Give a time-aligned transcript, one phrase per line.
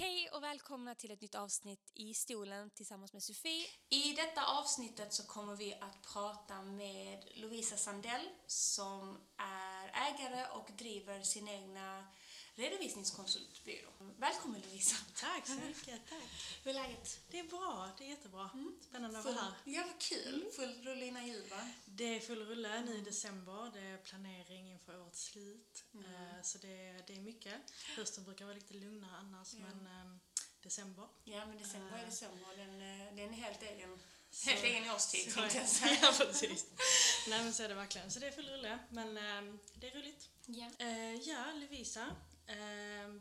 [0.00, 3.66] Hej och välkomna till ett nytt avsnitt i stolen tillsammans med Sofie.
[3.88, 10.70] I detta avsnittet så kommer vi att prata med Lovisa Sandell som är ägare och
[10.78, 12.06] driver sin egna
[12.56, 13.90] redovisningskonsultbyrå.
[14.18, 14.96] Välkommen Lovisa!
[15.16, 16.22] Tack så mycket, tack.
[16.64, 17.20] Hur är läget?
[17.30, 18.50] Det är bra, det är jättebra.
[18.88, 19.52] Spännande att vara här.
[19.64, 20.44] ja, vad kul!
[20.56, 21.68] Full rulle innan jul va?
[21.86, 25.84] Det är full rulle nu i december, det är planering inför årets slut.
[25.94, 27.54] Eh, Så det, det är mycket.
[27.96, 30.20] Hösten brukar vara lite lugnare annars, men ehm,
[30.62, 31.08] december.
[31.24, 32.56] Ja, men december är december.
[32.56, 34.00] Den, eh, det är helt egen,
[34.30, 35.98] Så- helt egen årstid tänkte jag säga.
[36.02, 36.66] Ja, precis.
[37.28, 38.10] Nej men så är det verkligen.
[38.10, 40.28] Så det är full rulle, men ehm, det är roligt.
[40.46, 40.70] Ja.
[40.78, 42.16] Eh, ja, Lovisa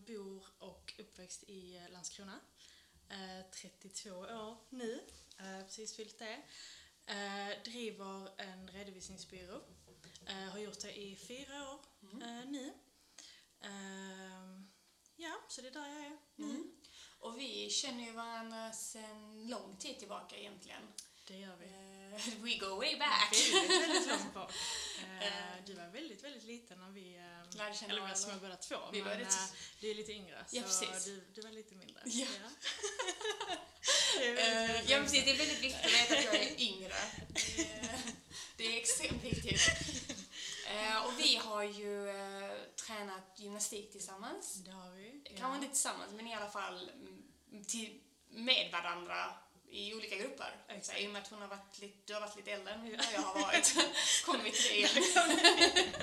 [0.07, 2.39] bor och uppväxt i eh, Landskrona.
[3.09, 5.01] Eh, 32 år nu,
[5.39, 6.43] eh, precis fyllt det.
[7.05, 9.61] Eh, driver en redovisningsbyrå.
[10.51, 11.79] Har gjort det i fyra år
[12.21, 12.73] eh, nu.
[13.61, 14.71] Ehm,
[15.15, 16.45] ja, så det är där jag är nu.
[16.45, 16.71] Mm.
[17.19, 20.81] Och vi känner ju varandra sedan lång tid tillbaka egentligen.
[21.27, 21.92] Det gör vi.
[22.15, 23.33] Eh, we go way back!
[23.53, 24.51] Väldigt, väldigt långt bak.
[25.21, 27.15] Eh, du var väldigt, väldigt liten när vi...
[27.15, 29.27] Eh, Lärde känna eller vi var små båda två, Vi men eh,
[29.79, 30.45] du är lite yngre.
[30.49, 31.05] Ja, så precis.
[31.05, 32.01] du, du var lite mindre.
[32.05, 32.27] Ja.
[34.17, 35.25] Det väldigt, Eh, ja, länge precis.
[35.25, 36.95] Det är väldigt viktigt att veta att jag är yngre.
[37.57, 37.99] Eh,
[38.57, 39.61] Det är extremt viktigt.
[40.67, 42.51] Eh, Och vi har ju eh,
[42.87, 44.53] tränat gymnastik tillsammans.
[44.65, 45.21] Det har vi.
[45.37, 46.91] Kanske inte tillsammans, men i alla fall
[47.67, 49.33] till, med varandra
[49.73, 50.55] i olika grupper.
[50.67, 50.99] Exakt.
[50.99, 53.21] I och med att hon har varit lite, du har varit lite äldre än jag
[53.21, 53.75] har varit.
[54.25, 55.39] Kommer vi till det igen.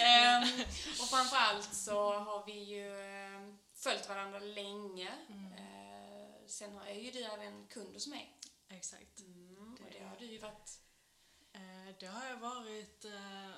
[0.00, 0.42] Ehm,
[1.00, 5.12] och framförallt så har vi ju eh, följt varandra länge.
[5.28, 5.52] Mm.
[5.52, 8.38] Eh, sen har jag ju du även kund hos mig.
[8.70, 9.18] Exakt.
[9.18, 10.78] Mm, och Det- det har du ju varit...
[11.54, 13.50] Eh, det har jag varit eh,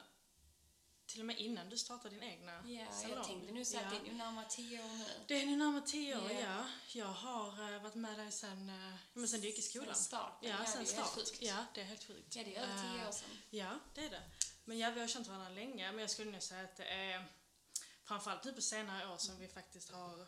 [1.09, 3.17] till och med innan du startade din egna Ja, salong.
[3.17, 3.91] jag tänkte nu så att Ja.
[3.91, 5.05] det är ju närmare tio år nu.
[5.27, 6.41] Det är nu närmare tio år, Ja.
[6.41, 6.65] ja.
[6.93, 9.95] Jag har eh, varit med dig sen, uh, men sen du gick i skolan.
[9.95, 10.49] Sen starten.
[10.51, 11.19] Ja, Ja, sen start.
[11.41, 12.37] Ja, det är helt sjukt.
[12.37, 13.31] Ja, det är över tio Eh, år sedan.
[13.51, 14.23] Ja, det är det.
[14.65, 17.25] Men ja, vi har känt varandra länge, men jag skulle nog säga att det är
[18.05, 20.27] framförallt nu på senare år som vi faktiskt har...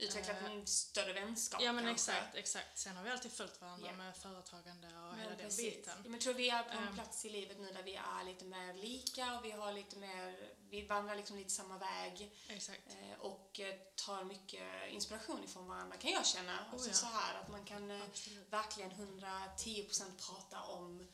[0.00, 2.12] Utvecklat Eh, en större vänskap Ja, men kanske.
[2.12, 2.78] exakt, exakt.
[2.78, 3.96] Sen har vi alltid följt varandra Ja.
[3.96, 5.74] med företagande och Men hela den precis.
[5.76, 5.92] biten.
[5.96, 6.94] Ja, men jag tror vi är på en Ehm.
[6.94, 10.50] plats i livet nu där vi är lite mer lika och vi har lite mer,
[10.70, 12.80] vi vandrar liksom lite samma väg Exakt.
[12.88, 13.74] eh, och eh,
[14.06, 16.52] tar mycket inspiration ifrån varandra kan jag känna.
[16.58, 16.94] Oh, alltså ja.
[16.94, 18.52] så här att man kan eh, Absolut.
[18.52, 21.06] verkligen 110% prata om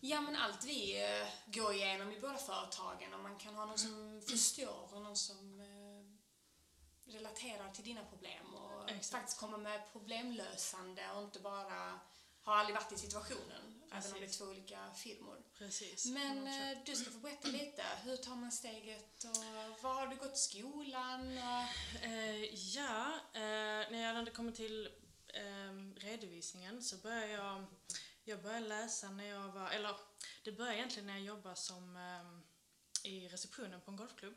[0.00, 3.78] Ja men allt vi eh, går igenom i båda företagen och man kan ha någon
[3.78, 5.57] som förstår och någon som eh,
[7.08, 9.10] relaterar till dina problem och Exakt.
[9.10, 12.00] faktiskt kommer med problemlösande och inte bara
[12.42, 14.38] har aldrig varit i situationen, även om det är Precis.
[14.38, 15.42] två olika firmor.
[15.58, 16.06] Precis.
[16.06, 20.06] Men Mm, eh, du ska få berätta lite, hur tar man steget och var har
[20.06, 21.38] du gått i skolan?
[21.38, 22.02] Och...
[22.04, 23.40] Eh, ja, eh,
[23.90, 24.88] när jag hade kommit till
[25.34, 27.64] ehm, redovisningen så började jag,
[28.24, 29.96] jag började läsa när jag var, eller
[30.44, 32.42] det började egentligen när jag jobbade som ehm,
[33.04, 34.34] i receptionen på en golfklubb.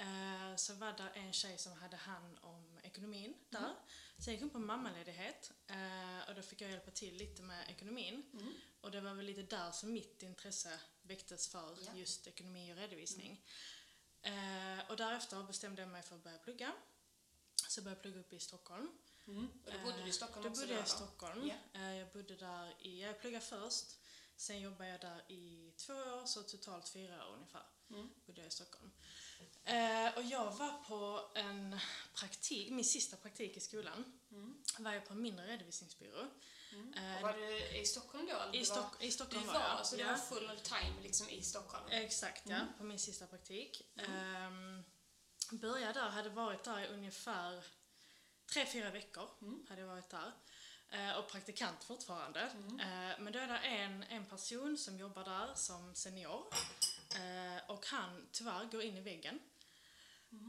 [0.00, 3.74] Eh, så var där en tjej som hade hand om ekonomin där.
[4.18, 8.22] Sen gick hon på mammaledighet eh, och då fick jag hjälpa till lite med ekonomin.
[8.80, 11.92] Och det var väl lite där som mitt intresse väcktes för Ja.
[11.96, 13.44] just ekonomi och redovisning.
[14.22, 16.72] Eh, och därefter bestämde jag mig för att börja plugga.
[17.68, 18.88] Så jag började plugga upp i Stockholm.
[19.66, 20.88] Och då bodde du i Stockholm Då också bodde jag i då?
[20.88, 21.50] Stockholm.
[21.74, 23.86] Eh, Jag bodde där i, jag pluggade först,
[24.40, 27.62] sen jobbade jag där i två år, så totalt fyra år ungefär.
[27.90, 28.10] Mm.
[28.26, 28.90] Bodde jag i Stockholm.
[29.64, 31.80] Eh, och jag var på en
[32.14, 34.20] praktik, min sista praktik i skolan,
[34.78, 36.20] var jag på en mindre redovisningsbyrå.
[36.96, 38.36] Eh, Och var du i Stockholm då?
[38.36, 40.08] eller I du Stock- i Stockholm du var var, jag, Så du ja.
[40.08, 41.84] var full time liksom i Stockholm?
[41.90, 42.60] Exakt, ja.
[42.78, 43.82] På min sista praktik.
[43.96, 44.84] Um,
[45.60, 47.64] började där, hade varit där i ungefär
[48.52, 49.28] tre, fyra veckor.
[49.68, 50.32] Hade jag varit där.
[50.90, 52.40] Eh, och praktikant fortfarande.
[52.80, 56.44] Eh, men då är det en, en person som jobbar där som senior.
[57.14, 59.40] Eh, och han tyvärr går in i väggen.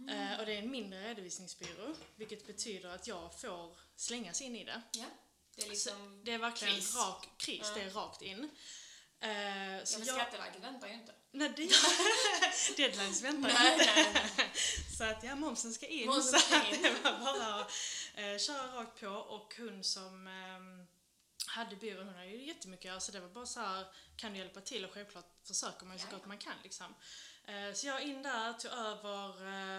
[0.09, 4.64] Eh, och det är en mindre redovisningsbyrå, vilket betyder att jag får slängas in i
[4.64, 4.82] det.
[4.91, 5.05] Ja.
[5.55, 6.22] Det är liksom...
[6.23, 6.96] Det är verkligen kris.
[6.96, 7.73] rak kris, Ja.
[7.76, 8.49] det är rakt in.
[9.20, 9.29] Eh,
[9.76, 11.14] ja, så men jag, Skatteverket väntar ju inte.
[11.34, 11.70] Nej, det
[12.78, 13.86] Deadlines väntar Nej, inte.
[14.38, 14.52] nej,
[14.98, 16.08] Så att ja, momsen ska in.
[16.08, 16.82] Momsen så ska att in.
[16.82, 17.72] det var bara att
[18.16, 19.08] eh, köra rakt på.
[19.08, 20.88] Och hon som eh,
[21.48, 23.86] hade byrån, hon har ju jättemycket att göra så det var bara så här,
[24.16, 24.86] kan du hjälpa till?
[24.86, 26.96] Och självklart försöker man ju så Ja, gott man kan liksom.
[27.46, 29.30] Eh, så jag in där, tog över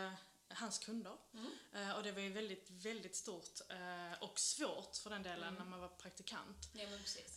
[0.07, 0.13] eh,
[0.55, 1.17] hans kunder.
[1.35, 1.53] Mm.
[1.73, 5.55] Eh, och det var ju väldigt, väldigt stort eh, och svårt för den delen Mm.
[5.55, 6.69] när man var praktikant.
[6.73, 6.87] Ja,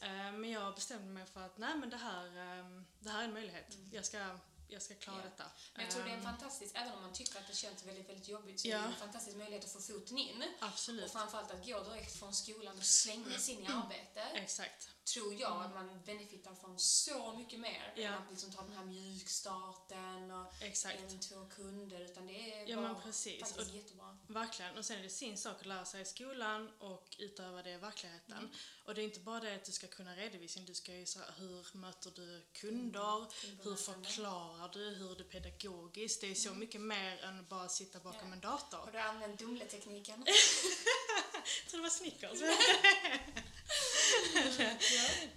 [0.01, 0.27] men.
[0.27, 3.23] Eh, Men jag bestämde mig för att nej men det här, eh, det här är
[3.25, 3.73] en möjlighet.
[3.75, 3.89] Mm.
[3.93, 5.23] Jag ska jag ska klara Ja.
[5.23, 5.43] detta.
[5.73, 7.85] Men jag tror det är en Ehm, fantastisk, även om man tycker att det känns
[7.85, 8.77] väldigt, väldigt jobbigt, så Ja.
[8.77, 10.43] är det en fantastisk möjlighet att få foten in.
[10.59, 11.05] Absolut.
[11.05, 14.21] Och framförallt att gå direkt från skolan och slängas in i arbete.
[14.33, 14.89] Exakt.
[15.13, 18.03] Tror jag att man benefitar från så mycket mer Ja.
[18.03, 20.99] än att liksom ta den här mjukstarten och Exakt.
[20.99, 24.17] en, två kunder, utan det är Ja, bara faktiskt Och- jättebra.
[24.27, 24.77] Verkligen.
[24.77, 27.77] Och sen är det sin sak att lära sig i skolan och utöva det i
[27.77, 28.55] verkligheten.
[28.85, 31.19] Och det är inte bara det att du ska kunna redovisning, du ska ju så
[31.19, 33.25] här, hur möter du kunder, hur
[33.63, 34.07] Kundbemötande.
[34.09, 36.21] förklarar du, hur är du pedagogisk.
[36.21, 38.33] Det är så mycket mer än bara sitta bakom Ja.
[38.33, 38.77] en dator.
[38.77, 40.23] Har du använt Dumle-tekniken?
[41.63, 42.39] Jag tror det var Snickers.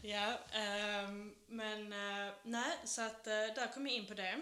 [0.02, 4.40] ja, ehm, men eh, nej, så att eh, där kom jag in på det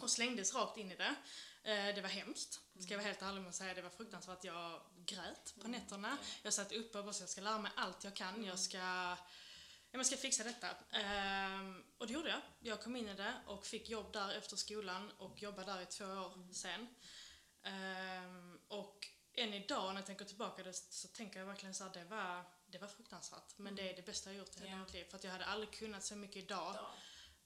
[0.00, 1.14] och slängdes rakt in i det.
[1.64, 3.74] Eh, det var hemskt, ska jag vara helt ärlig med att säga.
[3.74, 4.44] Det var fruktansvärt.
[4.44, 6.18] Jag grät på nätterna.
[6.42, 8.44] Jag satt uppe och bara jag ska lära mig allt jag kan.
[8.44, 9.16] Jag ska, ja,
[9.90, 10.68] men jag ska fixa detta.
[10.90, 12.40] Ehm, och det gjorde jag.
[12.60, 15.86] Jag kom in i det och fick jobb där efter skolan och jobbade där i
[15.86, 16.88] två år sen.
[17.62, 21.92] Ehm, och än idag när jag tänker tillbaka det, så tänker jag verkligen så här,
[21.92, 23.54] det var, det var fruktansvärt.
[23.56, 24.78] Men det är det bästa jag gjort i hela Ja.
[24.78, 25.04] mitt liv.
[25.10, 26.76] För att jag hade aldrig kunnat så mycket idag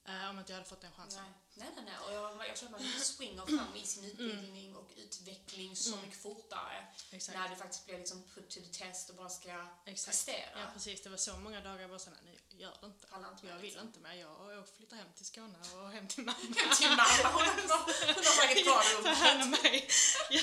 [0.07, 1.23] eh, om inte jag hade fått den chansen.
[1.23, 1.31] Nej.
[1.53, 1.95] nej, nej, nej.
[2.07, 6.21] Och jag, jag tror att man springer fram i sin utbildning och utveckling så mycket
[6.21, 7.37] fortare Exakt.
[7.37, 10.07] när du faktiskt blir liksom put to the test och bara ska Exakt.
[10.07, 10.59] prestera.
[10.59, 13.07] Ja precis, det var så många dagar jag bara såhär, nej gör det inte.
[13.07, 13.87] Pallar inte Jag vill liksom.
[13.87, 16.37] inte med, jag, jag flyttar hem till Skåne och hem till mamma.
[16.77, 19.61] Till mamma, hon har, tagit kvar rummet.
[19.63, 19.87] mig.
[20.29, 20.41] ja.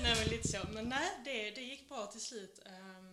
[0.00, 0.58] Nej men lite så.
[0.68, 2.58] Men nej, det, det gick bra till slut.
[2.66, 3.11] Ehm,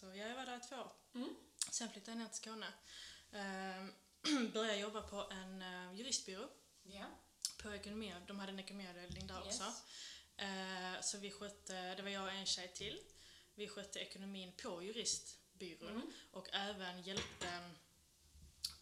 [0.00, 0.92] så jag var där i två år.
[1.14, 1.34] Mm.
[1.70, 2.66] Sen flyttade jag ner till Skåne.
[3.32, 6.48] Um, började jobba på en uh, juristbyrå
[6.82, 7.04] Ja.
[7.62, 8.14] på ekonomi.
[8.26, 9.46] De hade en ekonomiavdelning där Yes.
[9.60, 9.72] också.
[10.36, 13.00] Eh, så vi skötte, det var jag och en tjej till.
[13.54, 16.12] Vi skötte ekonomin på juristbyrån Mm.
[16.30, 17.70] och även hjälpte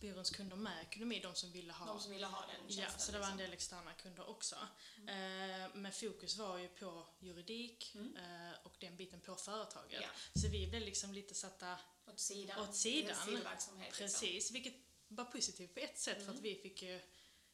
[0.05, 3.01] byråns kunder med ekonomi, de som ville ha De som ville ha den Ja, tjänsten.
[3.01, 3.45] så det var en liksom.
[3.45, 4.57] del externa kunder också.
[4.97, 8.17] Eh, men fokus var ju på juridik Mm.
[8.17, 10.03] eh, och den biten på företaget.
[10.03, 10.09] Ja.
[10.41, 12.61] Så vi blev liksom lite satta Åt sidan.
[12.61, 13.17] Åt sidan.
[13.51, 13.85] Liksom.
[13.93, 14.75] precis, vilket
[15.09, 16.43] var positivt på ett sätt för att Mm.
[16.43, 17.01] vi fick ju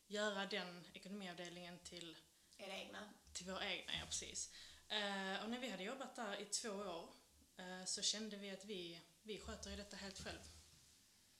[0.06, 2.17] göra den ekonomiavdelningen till,
[2.56, 3.12] det egna?
[3.32, 4.50] till vår egna, ja precis.
[4.88, 7.08] Eh, och när vi hade jobbat där i två år
[7.56, 10.41] eh, så kände vi att vi, vi sköter ju detta helt själv.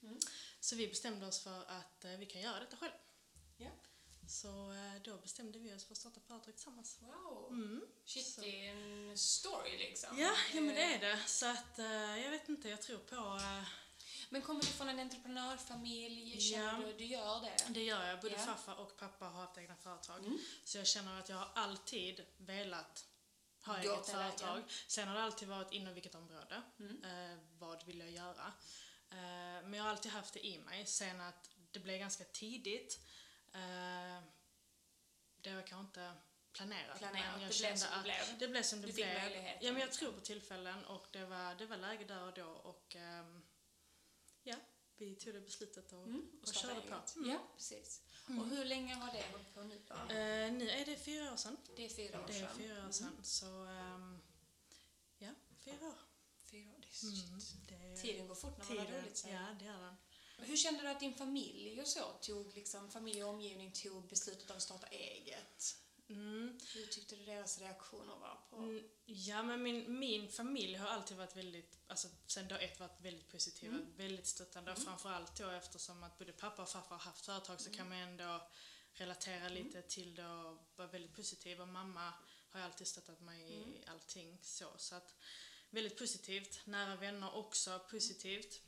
[0.03, 0.19] Mm.
[0.61, 2.93] Så vi bestämde oss för att eh, vi kan göra detta själv.
[3.57, 3.71] Ja.
[4.29, 6.99] Så eh, då bestämde vi oss för att starta företag tillsammans.
[7.01, 7.49] Wow.
[7.53, 7.85] Mm.
[8.05, 10.19] Shit, Så- det är en story liksom.
[10.19, 11.23] Ja, ja men det Eh, är det.
[11.27, 13.17] Så att eh, jag vet inte, jag tror på...
[13.17, 13.65] eh,
[14.29, 16.41] Men kommer du från en entreprenörfamilj?
[16.41, 16.87] Känner Ja.
[16.87, 17.57] du, du gör det?
[17.69, 18.21] det gör jag.
[18.21, 18.39] Både Ja.
[18.41, 20.19] farfar och pappa har haft egna företag.
[20.19, 20.39] Mm.
[20.65, 23.07] Så jag känner att jag har alltid velat
[23.65, 24.63] ha eget företag.
[24.89, 26.63] Sen har det alltid varit inom vilket område.
[26.79, 27.05] Mm.
[27.05, 28.53] Eh, vad vill jag göra?
[29.11, 29.17] Eh,
[29.69, 30.87] men jag har alltid haft det i mig.
[30.87, 33.01] Sen att det blev ganska tidigt.
[33.53, 34.23] Eh,
[35.41, 36.13] det var kanske inte
[36.53, 36.99] planerat.
[36.99, 38.39] Planerat, men jag det blev kände som det att blev.
[38.39, 39.23] Det blev som det Du fick blev.
[39.23, 40.07] möjligheten, Ja, men jag liksom.
[40.07, 43.43] tror på tillfällen och det var, det var läge där och då och ehm,
[44.43, 44.57] ja,
[44.97, 46.31] vi tog det beslutet och, Mm.
[46.43, 47.19] och starta körde på.
[47.19, 47.31] Mm.
[47.31, 48.03] Ja, precis.
[48.27, 49.95] Och hur länge har det hållit på nu då?
[49.95, 51.57] Eh, nu är det fyra år sedan.
[51.77, 52.57] Det är fyra år Det är sedan.
[52.59, 52.93] fyra år Mm.
[52.93, 54.21] sedan, så år.
[56.51, 57.29] Fyra år, det är shit.
[57.29, 57.41] Mm,
[57.95, 59.17] det Tiden går fort när man har roligt.
[59.17, 59.29] Så.
[59.29, 59.97] Ja, det gör den.
[60.39, 64.51] Hur kände du att din familj och så tog, liksom, familj och omgivning tog beslutet
[64.51, 65.77] att starta eget?
[66.09, 66.59] Mm.
[66.75, 68.57] Hur tyckte du deras reaktioner var på...
[68.57, 73.01] Mm, Ja, men min, min familj har alltid varit väldigt, alltså sen dag ett varit
[73.01, 73.97] väldigt positiva, Mm.
[73.97, 74.71] väldigt stöttande.
[74.71, 74.83] Mm.
[74.85, 78.49] Framförallt då eftersom att både pappa och farfar har haft företag så kan man ändå
[78.93, 79.53] relatera Mm.
[79.55, 81.61] lite till det och vara väldigt positiv.
[81.61, 82.13] Och mamma
[82.51, 83.75] har alltid stöttat mig i Mm.
[83.87, 84.69] allting så.
[84.79, 85.15] Så att
[85.71, 86.61] väldigt positivt.
[86.65, 88.61] Nära vänner också positivt.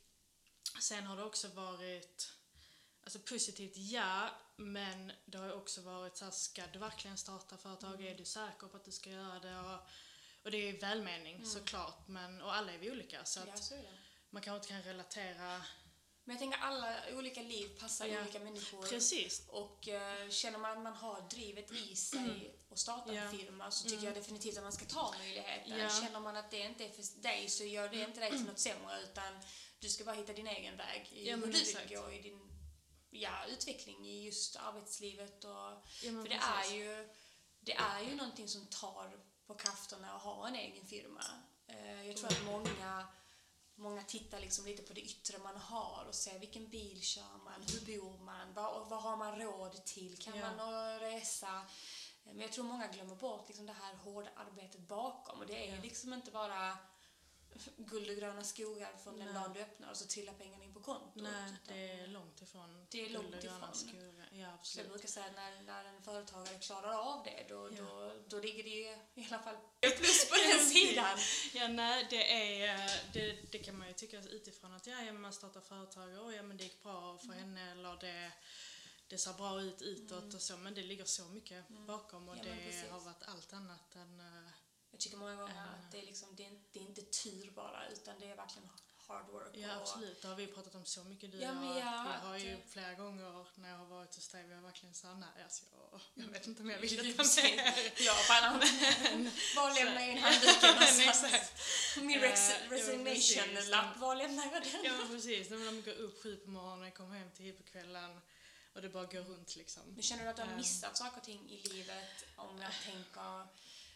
[0.80, 2.32] Sen har det också varit
[3.04, 7.56] Alltså positivt ja, men det har ju också varit så här, ska du verkligen starta
[7.56, 7.94] företag?
[7.94, 8.06] Mm.
[8.06, 9.58] Är du säker på att du ska göra det?
[9.58, 9.80] Och,
[10.42, 13.48] och det är välmening såklart, men, och alla är vi olika så Mm.
[13.48, 13.74] ja, att så
[14.30, 15.62] man kanske inte kan relatera
[16.24, 18.20] Men jag tänker alla olika liv passar Ja.
[18.22, 18.82] olika människor.
[18.82, 19.42] precis.
[19.48, 23.22] Och eh, känner man att man har drivet i sig och starta Ja.
[23.22, 25.78] en firma så tycker jag definitivt att man ska ta möjligheten.
[25.78, 25.88] Ja.
[26.02, 28.58] Känner man att det inte är för dig så gör det inte dig till något
[28.58, 29.40] sämre utan
[29.80, 31.88] du ska bara hitta din egen väg i Ja, hur du vill exakt.
[31.94, 32.40] gå i din
[33.10, 35.44] ja, utveckling i just arbetslivet.
[35.44, 36.72] Och, Ja, för det precis.
[36.72, 37.08] är, ju,
[37.60, 41.24] det är ju någonting som tar på krafterna att ha en egen firma.
[41.68, 43.06] Eh, jag tror att många
[43.76, 47.62] Många tittar liksom lite på det yttre man har och ser vilken bil kör man,
[47.72, 50.56] hur bor man, vad, vad har man råd till, kan Ja.
[50.56, 51.66] man resa?
[52.24, 55.74] Men jag tror många glömmer bort liksom det här hårda arbetet bakom och det är
[55.76, 55.82] Ja.
[55.82, 56.78] liksom inte bara
[57.76, 59.34] guld och gröna skogar från den Nej.
[59.34, 61.22] dagen du öppnar och så trillar pengarna in på kontot.
[61.22, 62.86] Nej, utan det är långt ifrån.
[62.90, 63.74] Det är guld och långt gröna ifrån.
[63.74, 64.28] skogar.
[64.32, 64.88] Ja, Så jag absolut.
[64.90, 67.82] brukar säga när, när en företagare klarar av det, då, Ja.
[67.82, 68.82] då, då ligger det ju
[69.14, 69.56] i alla fall
[69.98, 71.18] plus på den sidan.
[71.54, 75.12] Ja, nej, det är, eh, det, det kan man ju tycka utifrån att ja, ja,
[75.12, 77.38] man startar företag och ja, men det gick bra för Mm.
[77.38, 78.32] henne eller det,
[79.08, 82.46] det ser bra ut utåt och så, men det ligger så mycket bakom och Mm.
[82.58, 84.22] Ja, det har varit allt annat än...
[84.92, 85.62] eh, Jag tycker många gånger Eh.
[85.72, 88.36] att det är, liksom, det, är, inte- det är inte tur bara, utan det är
[88.36, 88.68] verkligen
[89.08, 89.56] hard work.
[89.56, 90.22] Ja, och, absolut.
[90.22, 91.76] Det har vi pratat om så mycket du Ja, och men jag.
[91.78, 94.62] ja, vi har ju det- flera gånger när jag har varit hos dig, vi har
[94.62, 96.88] verkligen såhär, nej alltså jag, jag vet inte om jag Mm.
[96.88, 98.28] vill detta mer.
[98.28, 99.30] Pallar inte.
[99.56, 101.52] Var lämnar jag in handduken någonstans?
[101.96, 104.84] Min Eh, ja, resignation-lapp, var lämnar jag den?
[104.84, 108.20] Ja precis, när man går upp sju på morgonen, kommer hem till på kvällen
[108.74, 109.82] och det bara går runt liksom.
[109.86, 110.56] Men känner du att du har Ehm.
[110.56, 112.24] missat saker och ting i livet?
[112.36, 113.46] Om jag tänker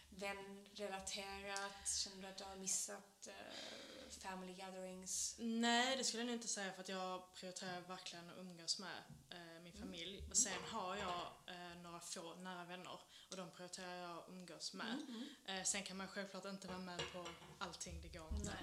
[0.09, 1.87] vänrelaterat?
[1.95, 5.35] Känner du att du har missat eh, family gatherings?
[5.39, 9.03] Nej, det skulle jag nog inte säga för att jag prioriterar verkligen att umgås med
[9.29, 9.63] Mm.
[9.63, 10.23] min familj.
[10.29, 12.99] Och sen har jag eh, några få nära vänner
[13.31, 14.85] och de prioriterar jag att umgås med.
[15.07, 17.27] Mm, Eh, sen kan man självklart inte vara med på
[17.59, 18.57] allting, det går inte.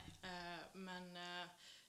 [0.72, 1.12] Men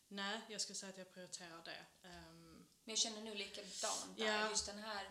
[0.07, 1.85] nej, jag skulle säga att jag prioriterar det.
[2.07, 4.25] Ehm, Men jag känner nu likadant där.
[4.25, 4.50] Ja.
[4.50, 5.09] Just den här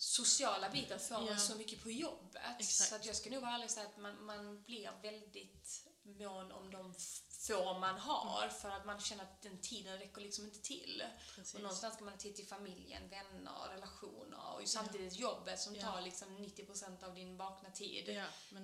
[0.00, 1.36] sociala biten får Ja.
[1.36, 2.42] så mycket på jobbet.
[2.58, 2.88] Exakt.
[2.88, 6.52] Så att jag ska nog vara ärlig och säga att man, man blir väldigt mån
[6.52, 6.94] om de
[7.30, 11.02] få man har för att man känner att den tiden räcker liksom inte till.
[11.34, 11.54] precis.
[11.54, 15.82] Och någonstans ska man ha tid till familjen, vänner, relationer och samtidigt jobbet som Ja.
[15.82, 18.08] tar liksom 90% av din vakna tid.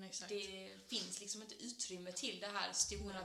[0.04, 0.28] Exakt.
[0.28, 3.22] Det finns liksom inte utrymme till det här stora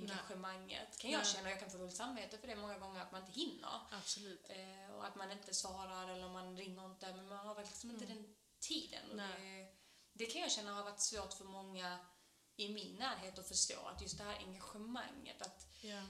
[0.00, 0.98] vänengagemanget.
[0.98, 1.26] Kan jag Nej.
[1.26, 3.80] känna, och jag kan få dåligt samvete för det många gånger, att man inte hinner.
[3.90, 4.50] Absolut.
[4.50, 7.90] Eh, och att man inte svarar eller man ringer inte, men man har väl liksom
[7.90, 9.04] inte den tiden.
[9.04, 9.16] Mm.
[9.16, 9.76] Nej.
[10.12, 11.98] det, det kan jag känna har varit svårt för många
[12.56, 16.02] i min närhet att förstå, att just det här engagemanget, att Ja,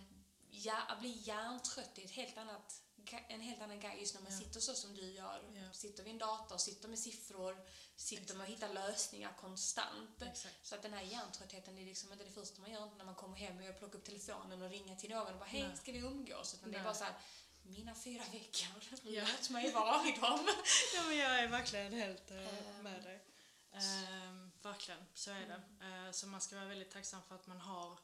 [0.50, 2.82] ja, bli hjärntrött är ett helt annat,
[3.28, 4.38] en helt annan grej just när man Ja.
[4.38, 5.42] sitter så som du gör.
[5.54, 5.72] Ja.
[5.72, 7.66] Sitter vid en dator, sitter med siffror,
[7.96, 10.22] sitter med att hitta lösningar konstant.
[10.22, 10.66] exakt.
[10.66, 13.36] Så att den här hjärntröttheten är liksom inte det första man gör när man kommer
[13.36, 15.76] hem och plockar upp telefonen och ringer till någon och bara hej, Nej.
[15.76, 16.54] ska vi umgås?
[16.54, 16.84] Utan det är Nej.
[16.84, 17.14] bara så här,
[17.62, 19.24] mina fyra veckor, Ja.
[19.32, 20.46] låt mig vara i dem.
[20.94, 22.82] Ja, men jag är verkligen helt Ehm.
[22.82, 23.24] med dig.
[23.72, 25.86] Ehm, verkligen, så är det.
[25.86, 27.98] Eh, så man ska vara väldigt tacksam för att man har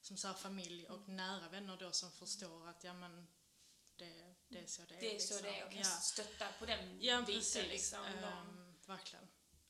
[0.00, 3.26] som så här, familj och nära vänner då som förstår att ja men
[3.96, 5.00] det, det är så det är.
[5.00, 5.42] Det är så liksom.
[5.42, 5.84] det är och kan ja.
[5.84, 7.34] stötta på den Ja, biten.
[7.34, 7.66] precis.
[7.68, 8.04] Liksom.
[8.04, 9.24] Ehm, verkligen.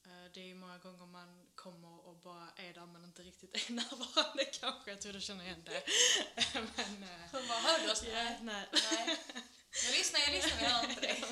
[0.06, 3.54] Eh, det är ju många gånger man kommer och bara är där men inte riktigt
[3.54, 4.90] är närvarande kanske.
[4.90, 5.82] Jag tror du känner igen det.
[6.54, 8.02] men, eh, Hon bara, hör du oss?
[8.04, 8.68] ja, Nej.
[8.72, 9.18] nej.
[9.84, 11.24] Jag lyssnar, jag lyssnar, men jag hör inte dig.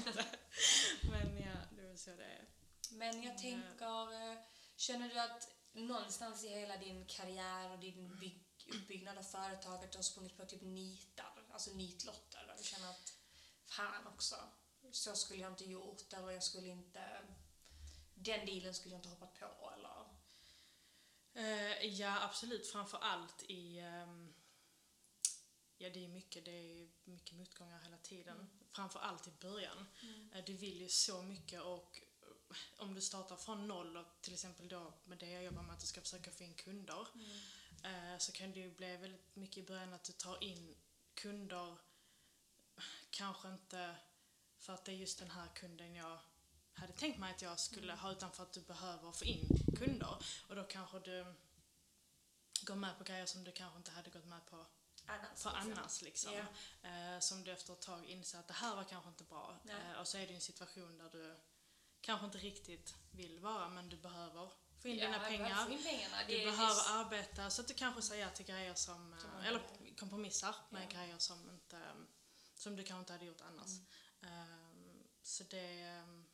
[1.10, 2.48] men ja, det är så det är.
[2.90, 4.38] Men jag tänker, eh,
[4.76, 9.98] känner du att någonstans i hela din karriär och din bygg, uppbyggnad av företaget du
[9.98, 13.12] har sprungit på typ nitar, alltså nitlotter, du känner att
[13.72, 14.36] fan också,
[14.90, 17.22] så skulle jag inte gjort eller jag skulle inte,
[18.14, 19.92] den dealen skulle jag inte hoppat på eller?
[21.34, 22.66] Eh, ja, absolut.
[22.66, 23.78] Framför allt i...
[23.78, 24.34] ehm,
[25.78, 26.44] ja, det är mycket.
[26.44, 28.50] Det är mycket motgångar hela tiden.
[28.72, 29.86] Framför allt i början.
[30.32, 34.32] Eh, du vill ju så mycket och eh, om du startar från noll och till
[34.32, 37.06] exempel då med det jag jobbar med att du ska försöka få in kunder
[37.84, 40.76] eh, så kan det ju bli väldigt mycket i början att du tar in
[41.14, 41.76] kunder
[43.12, 43.96] kanske inte
[44.58, 46.18] för att det är just den här kunden jag
[46.74, 50.16] hade tänkt mig att jag skulle ha utan för att du behöver få in kunder.
[50.48, 51.34] Och då kanske du
[52.66, 54.66] går med på grejer som du kanske inte hade gått med på
[55.06, 55.72] Annars, för liksom.
[55.72, 56.02] annars.
[56.02, 56.32] Liksom.
[56.82, 56.88] Ja.
[56.88, 59.56] Eh, som du efter ett tag inser att det här var kanske inte bra.
[59.68, 61.36] Eh, och så är det en situation där du
[62.00, 64.50] kanske inte riktigt vill vara men du behöver
[64.82, 65.70] få in Ja, dina pengar.
[65.72, 66.16] in pengarna.
[66.28, 69.62] Du behöver visst- arbeta så att du kanske säger till grejer som, Som eh, eller
[69.96, 70.88] kompromissar med Ja.
[70.98, 71.92] grejer som, inte,
[72.62, 73.70] som du kanske inte hade gjort annars.
[74.22, 74.32] Mm.
[74.34, 76.24] Ehm, så det, ehm,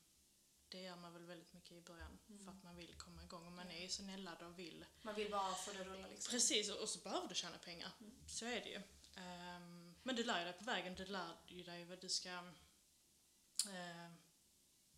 [0.69, 2.45] det gör man väl väldigt mycket i början Mm.
[2.45, 4.85] för att man vill komma igång och man är ju så nällad och vill.
[5.03, 6.31] Man vill bara få det att rulla liksom.
[6.31, 7.91] Precis, och så behöver du tjäna pengar.
[8.01, 8.13] Mm.
[8.27, 8.81] Så är det ju.
[9.17, 12.29] Ehm, men du lär ju dig på vägen, du lär ju dig vad du ska
[13.69, 14.13] eh,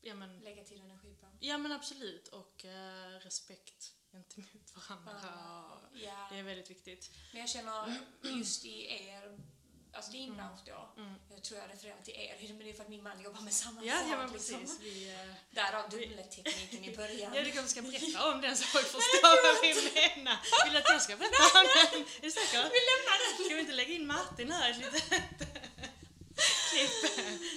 [0.01, 1.27] ja, men, Lägga och energi på.
[1.41, 5.65] ja men absolut och eh, respekt gentemot varandra.
[5.75, 6.29] och Ja.
[6.31, 7.11] Det är väldigt viktigt.
[7.33, 9.39] Men jag känner just i er,
[9.93, 11.15] alltså din bransch då, Mm.
[11.31, 13.53] jag tror jag refererar till er, men det är för att min man jobbar med
[13.53, 14.07] samma Ja, sak.
[14.11, 14.61] ja men liksom.
[14.61, 14.81] precis.
[14.81, 17.33] Vi, eh, Därav dubbeltekniken i början.
[17.37, 19.71] Ja, du kanske ska berätta om den så folk förstår vad vi
[20.01, 20.39] menar.
[20.65, 22.01] Vill du att jag ska berätta om den?
[22.03, 22.63] Är du säker?
[22.77, 23.45] Vi lämnar den!
[23.47, 25.03] Ska vi inte lägga in Martin här ett litet
[26.71, 26.91] klipp?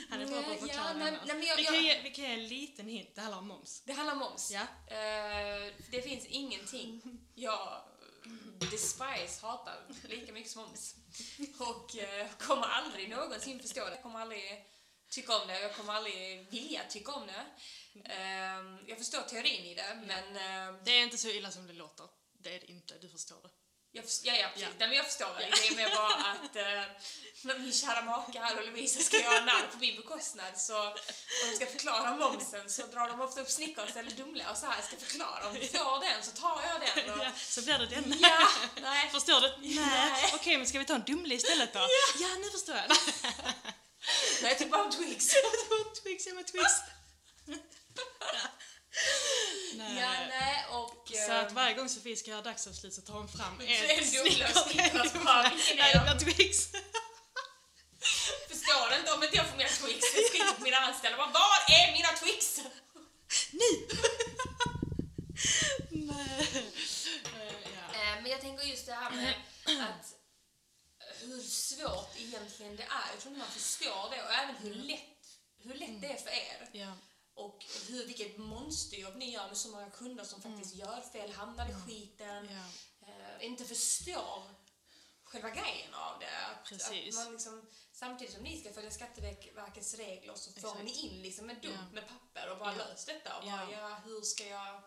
[0.10, 1.22] Han är bra på att Ja, förklara nej, annars.
[1.26, 3.48] nej, men jag- vi, kan ge, vi kan ge en liten hint, det handlar om
[3.48, 3.82] moms.
[3.86, 4.52] Det handlar om moms.
[4.52, 4.62] Ja.
[4.96, 7.02] Eh, det finns ingenting
[7.36, 7.82] jag
[8.72, 10.96] despise, hatar lika mycket som moms.
[11.60, 13.92] Och eh, kommer aldrig någonsin förstå det.
[13.92, 14.66] Jag kommer aldrig
[15.10, 17.46] tycka om det, jag kommer aldrig vilja tycka om det.
[18.14, 21.74] Ehm, jag förstår teorin i det, men ehm, Det är inte så illa som det
[21.74, 22.08] låter.
[22.40, 23.50] Det är det inte, du förstår det.
[23.92, 24.68] jag, ja, ja, precis.
[24.68, 24.70] Ja.
[24.80, 25.50] Nej, men jag förstår det.
[25.52, 26.13] Det är mer bara
[26.44, 26.84] att eh,
[27.60, 31.00] min kära maka här och Lovisa ska göra narr på min bekostnad så och
[31.50, 34.82] de ska förklara momsen så drar de ofta upp Snickers eller Dumle och så här
[34.82, 35.48] ska förklara.
[35.48, 37.14] Om du får den så tar jag den.
[37.14, 38.16] Och, Ja, så blir det den.
[38.22, 38.48] ja,
[38.82, 39.10] nej.
[39.10, 39.48] Förstår du?
[39.62, 39.86] Nej.
[39.86, 40.32] Nej.
[40.36, 41.80] Okej, men ska vi ta en Dumle istället då?
[42.20, 42.86] Ja, nu förstår jag.
[44.42, 45.28] Nej, jag tycker bara om Twix.
[46.04, 46.64] Twix, ja men Twix.
[47.46, 47.56] Ja,
[50.30, 51.12] nej, och...
[51.26, 53.68] Så eh, att varje gång Sofie ska göra dagsavslut så tar hon fram En
[56.20, 56.68] Twix.
[58.50, 60.00] Förstår du inte om inte jag får mina Twix?
[60.16, 62.60] Jag skriver till mina anställda bara, var är mina Twix?
[63.52, 63.88] Nu!
[66.08, 66.48] Nej.
[67.26, 68.00] Eh, ja.
[68.00, 69.34] Eh, Men jag tänker just det här med
[69.66, 70.16] att
[71.22, 73.10] hur svårt egentligen det är.
[73.14, 76.30] Jag tror inte man förstår det och även hur lätt, hur lätt det är för
[76.30, 76.70] er.
[76.72, 76.94] Ja.
[77.36, 81.70] Och hur, vilket monsterjobb ni gör med så många kunder som faktiskt gör fel, hamnar
[81.70, 83.08] i skiten, Ja.
[83.08, 84.44] eh, inte förstår
[85.24, 86.46] själva grejen av det.
[86.46, 87.18] Att, Precis.
[87.18, 90.84] Att man liksom, samtidigt som ni ska följa Skatteverkets regler så får Exakt.
[90.84, 91.94] ni in liksom en dunk Ja.
[91.94, 92.78] med papper och bara Ja.
[92.78, 94.84] lös detta och bara, ja, hur ska jag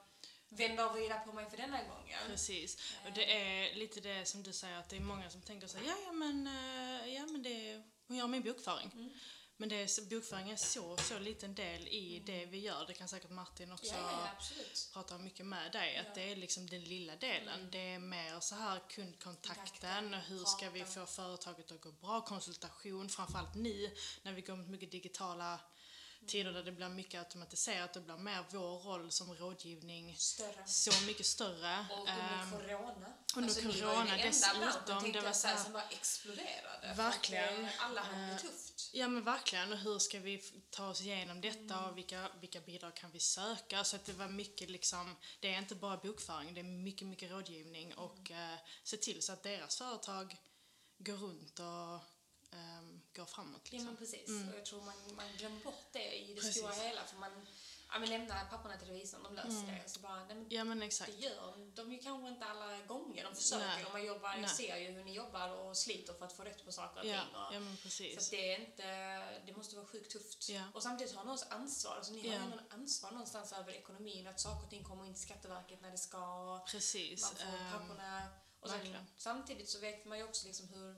[0.49, 2.19] vända och vrida på mig för denna gången?
[2.27, 2.77] Precis.
[3.07, 5.79] Och det är lite det som du säger att det är många som tänker så
[5.79, 8.91] här, ja, ja men, eh, ja men det, hon gör min bokföring.
[8.95, 9.11] Mm.
[9.57, 12.87] Men det är, bokföring är så, så liten del i det vi gör.
[12.87, 14.07] Det kan säkert Martin också Mm.
[14.11, 16.13] Ja, ja, prata mycket med dig, att Ja.
[16.15, 17.69] det är liksom den lilla delen.
[17.71, 21.93] Det är mer så här kundkontakten, Kontakten, och hur ska vi få företaget att gå
[21.93, 23.91] bra, konsultation, framförallt nu
[24.23, 25.61] när vi går mot mycket digitala
[26.27, 30.67] tider där det blir mycket automatiserat, det blir mer vår roll som rådgivning Större.
[30.67, 31.87] så mycket större.
[31.91, 33.13] Och under Ehm, corona.
[33.37, 35.73] under alltså, var corona ju den enda branschen, dessutom, tänkte det var så här- som
[35.73, 36.95] bara exploderade.
[36.97, 37.65] Verkligen.
[37.65, 38.91] eh, Alla hade det Eh, tufft.
[38.93, 40.39] Ja men verkligen, och hur ska vi
[40.71, 41.85] ta oss igenom detta Mm.
[41.85, 43.85] och vilka, vilka bidrag kan vi söka?
[43.85, 47.31] Så att det var mycket liksom, det är inte bara bokföring, det är mycket, mycket
[47.31, 47.99] rådgivning Mm.
[47.99, 50.37] och eh, se till så att deras företag
[50.99, 52.01] går runt och
[52.57, 53.61] ehm, går framåt.
[53.65, 53.87] Ja Liksom.
[53.87, 54.29] men precis.
[54.29, 54.49] Mm.
[54.49, 56.57] Och jag tror man, man glömmer bort det i det Precis.
[56.57, 57.05] stora hela.
[57.05, 57.47] För man
[57.93, 59.67] ja, men lämnar papperna till revisorn, de löser Mm.
[59.75, 59.85] det.
[59.85, 61.13] Och så bara, nej, men Ja men exakt.
[61.13, 63.25] det gör de ju kanske inte alla gånger.
[63.25, 63.67] De försöker.
[63.67, 63.85] Nej.
[63.85, 64.51] Och man jobbar, jag Nej.
[64.51, 67.21] ser ju hur ni jobbar och sliter för att få rätt på saker och Ja,
[67.21, 67.35] ting.
[67.37, 68.19] Och, ja men Så precis.
[68.19, 68.87] att det är inte,
[69.47, 70.49] det måste vara sjukt tufft.
[70.49, 70.63] Ja.
[70.75, 72.43] Och samtidigt har ni också ansvar, alltså ni har Ja.
[72.43, 75.99] en ansvar någonstans över ekonomin, att saker och ting kommer in till Skatteverket när det
[75.99, 77.23] ska och Precis.
[77.23, 78.23] man får ehm, papperna.
[78.61, 80.97] Och sen, samtidigt så vet man ju också liksom hur,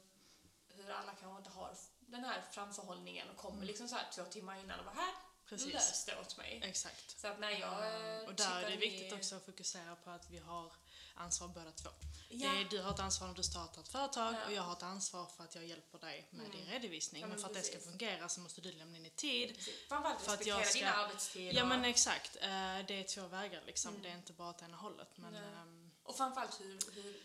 [0.88, 4.59] hur alla kanske inte har den här framförhållningen och kommer liksom så här två timmar
[4.61, 5.12] innan och bara här,
[5.51, 5.59] Mm.
[5.59, 5.72] Precis.
[5.74, 6.61] lös det åt mig.
[6.64, 7.20] Exakt.
[7.20, 10.38] Så att när jag och där är det viktigt också att fokusera på att vi
[10.38, 10.72] har
[11.14, 11.88] ansvar båda två.
[12.29, 12.48] Ja.
[12.53, 14.46] Det är, du har ett ansvar när du startar ett företag Ja.
[14.46, 16.57] och jag har ett ansvar för att jag hjälper dig med Mm.
[16.59, 17.20] din redovisning.
[17.20, 17.90] Ja, men men för att det ska precis.
[17.90, 19.57] fungera så måste du lämna in i tid.
[19.57, 19.88] Precis.
[19.88, 21.53] Framförallt för att jag ska- dina arbetstider.
[21.55, 23.90] Ja men exakt, Eh, det är två vägar liksom.
[23.90, 24.03] Mm.
[24.03, 25.09] Det är inte bara åt ena hållet.
[25.16, 27.20] Men, ehm, Och framförallt hur, hur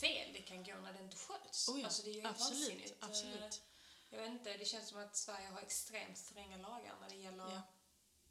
[0.00, 1.68] fel det kan gå när det inte sköts.
[1.68, 2.90] oh ja, alltså det är ju absolut.
[2.90, 3.62] Eh, absolut.
[4.10, 7.50] Jag vet inte, det känns som att Sverige har extremt stränga lagar när det gäller
[7.52, 7.62] Ja.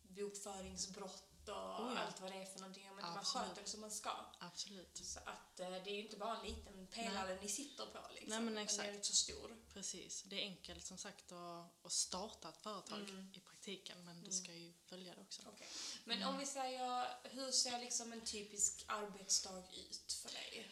[0.03, 1.99] bokföringsbrott och Oh ja.
[1.99, 2.89] allt vad det är för någonting.
[2.91, 4.11] Om inte man sköter det som man ska.
[4.39, 7.99] Absolut, Så att eh, det är ju inte bara en liten pelare ni sitter på
[8.11, 8.29] liksom.
[8.29, 8.89] Nej, men Den exakt.
[8.89, 9.57] är rätt så stor.
[9.73, 10.23] precis.
[10.23, 13.31] Det är enkelt som sagt att, att starta ett företag Mm.
[13.35, 15.41] i praktiken men du ska ju följa det också.
[15.47, 15.67] Okej.
[16.03, 16.29] Men Mm.
[16.29, 20.71] om vi säger, hur ser liksom en typisk arbetsdag ut för dig?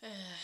[0.00, 0.36] Eh,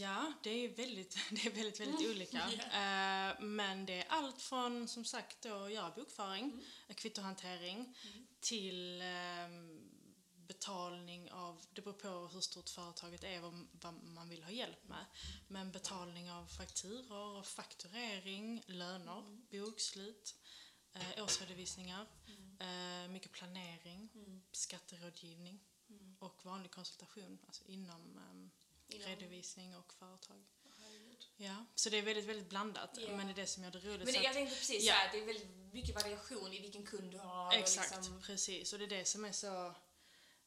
[0.00, 2.42] ja, det är väldigt, det är väldigt, väldigt olika.
[2.42, 2.58] Mm.
[2.72, 3.30] Ja.
[3.32, 6.64] Eh, men det är allt från som sagt då att göra bokföring, Mm.
[6.94, 7.96] kvittohantering
[8.40, 9.90] till ehm,
[10.36, 14.88] betalning av, det beror på hur stort företaget är vad, vad man vill ha hjälp
[14.88, 15.04] med.
[15.48, 19.46] Men betalning av fakturor, och fakturering, löner, Mm.
[19.50, 20.34] bokslut,
[20.92, 22.06] eh, årsredovisningar,
[22.60, 24.42] eh, mycket planering, Mm.
[24.52, 26.16] skatterådgivning Mm.
[26.18, 28.50] och vanlig konsultation alltså inom ehm,
[28.88, 30.44] Inom- redovisning och företag.
[30.78, 31.26] Herregud.
[31.36, 32.90] Ja, så det är väldigt, väldigt blandat.
[33.00, 33.16] Ja.
[33.16, 34.04] Men det är det som gör det roligt.
[34.04, 34.92] Men det, jag tänkte precis Ja.
[34.94, 37.46] här, det är väldigt mycket variation i vilken kund du har.
[37.46, 38.72] och exakt, Liksom, precis.
[38.72, 39.66] Och det är det som är så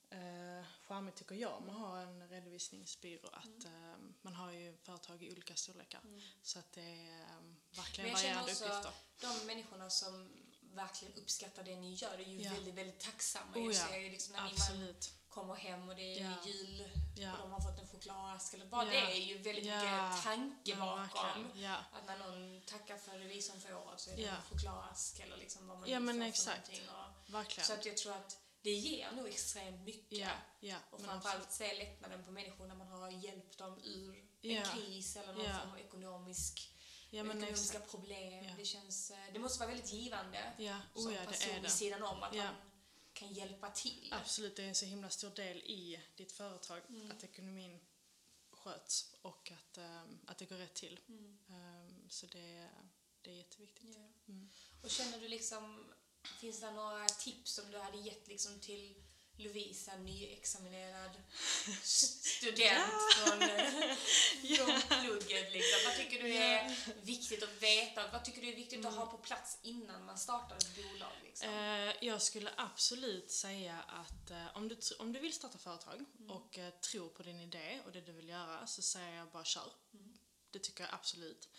[0.10, 3.30] eh, charmigt tycker jag med att ha en redovisningsbyrå.
[3.30, 6.02] Att eh, man har ju företag i olika storlekar.
[6.04, 6.22] Mm.
[6.42, 8.92] Så att det är eh, Men verkligen jag känner varierande också uppgifter.
[9.22, 10.30] de människorna som
[10.62, 12.54] verkligen uppskattar det ni gör är ju Ja.
[12.54, 13.52] väldigt, väldigt tacksamma.
[13.56, 15.14] Oh jag ja, ser ju liksom när Absolut.
[15.30, 16.34] Kommer hem och det är Ja.
[16.46, 17.32] jul Ja.
[17.34, 18.92] och de har fått en chokladask eller bara Ja.
[18.92, 19.76] det är ju väldigt Ja.
[20.10, 21.52] mycket tanke bakom.
[21.92, 25.68] Att när någon tackar för revisorn för året så är det en chokladask eller liksom
[25.68, 26.70] vad man Ja, men får exakt.
[26.70, 27.68] Och, Verkligen.
[27.68, 30.18] så att jag tror att det ger nog extremt mycket.
[30.20, 30.76] Ja, ja.
[30.92, 34.60] Och framförallt se lättnaden på människor när man har hjälpt dem ur Ja.
[34.62, 35.60] en kris eller någon Ja.
[35.60, 36.76] form av ekonomisk,
[37.12, 37.92] Ja, men ekonomiska exakt.
[37.92, 38.46] problem.
[38.58, 41.54] Det, känns, eh, det måste vara väldigt givande Ja, som oh ja, det person är
[41.54, 41.70] vid det.
[41.70, 42.56] sidan om att man
[43.20, 44.10] kan hjälpa till.
[44.12, 47.12] Absolut, det är en så himla stor del i ditt företag Mm.
[47.12, 47.80] att ekonomin
[48.52, 51.00] sköts och att, ehm, att det går rätt till.
[51.08, 51.38] Mm.
[51.50, 52.70] Ehm, så det,
[53.22, 53.96] det är jätteviktigt.
[53.96, 54.10] Ja.
[54.34, 54.50] Mm.
[54.84, 55.86] Och känner du liksom,
[56.40, 58.96] finns det några tips som du hade gett liksom till
[59.40, 61.12] Lovisa, nyexaminerad
[61.84, 63.40] student från,
[64.58, 65.54] från plugget?
[65.54, 65.80] Liksom.
[65.86, 68.08] Vad tycker du är viktigt att veta?
[68.12, 71.12] Vad tycker du är viktigt att ha på plats innan man startar ett bolag?
[71.24, 71.50] Liksom?
[71.50, 76.32] Eh, jag skulle absolut säga att eh, om, du, om du vill starta företag Mm.
[76.32, 79.44] och eh, tror på din idé och det du vill göra så säger jag bara
[79.46, 79.72] kör.
[79.94, 80.18] Mm.
[80.52, 81.50] Det tycker jag absolut.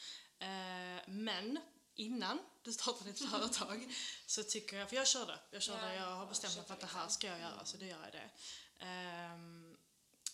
[1.07, 1.59] Men
[2.01, 3.95] innan du startar ditt företag
[4.27, 6.81] så tycker jag, för jag körde, jag körde, Ja, jag har bestämt mig för att
[6.81, 8.31] det här ska jag göra så då gör jag det.
[8.85, 9.77] Ehm,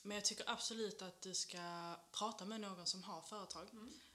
[0.02, 3.68] men jag tycker absolut att du ska prata med någon som har företag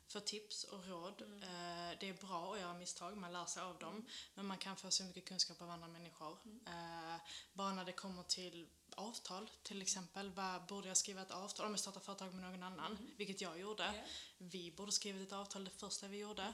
[0.07, 1.21] för tips och råd.
[1.21, 4.05] Eh, det är bra att göra misstag, man lär sig av dem.
[4.33, 6.37] Men man kan få så mycket kunskap av andra människor.
[6.67, 7.15] Eh,
[7.53, 10.29] bara när det kommer till avtal till exempel.
[10.29, 12.97] Vad, borde jag skriva ett avtal om jag startar företag med någon annan?
[13.17, 13.83] Vilket jag gjorde.
[13.83, 14.03] Ja.
[14.37, 16.53] Vi borde skrivit ett avtal det första vi gjorde.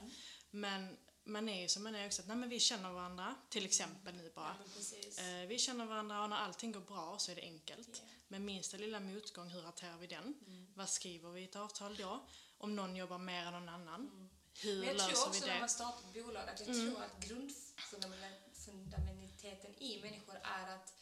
[0.50, 3.64] Men man är ju som man är också att nej, men vi känner varandra, till
[3.64, 4.56] exempel nu bara.
[4.58, 5.18] Ja, precis.
[5.18, 7.88] Eh, vi känner varandra och när allting går bra så är det enkelt.
[7.92, 8.00] Ja.
[8.28, 10.34] Men minsta lilla motgång, hur hanterar vi den?
[10.74, 12.26] Vad skriver vi i ett avtal då?
[12.58, 14.30] Om någon jobbar mer än någon annan,
[14.62, 15.60] hur Men jag löser tror vi också när det?
[15.60, 20.94] man startar ett bolag att jag tror att grundfundamentaliteten i människor är att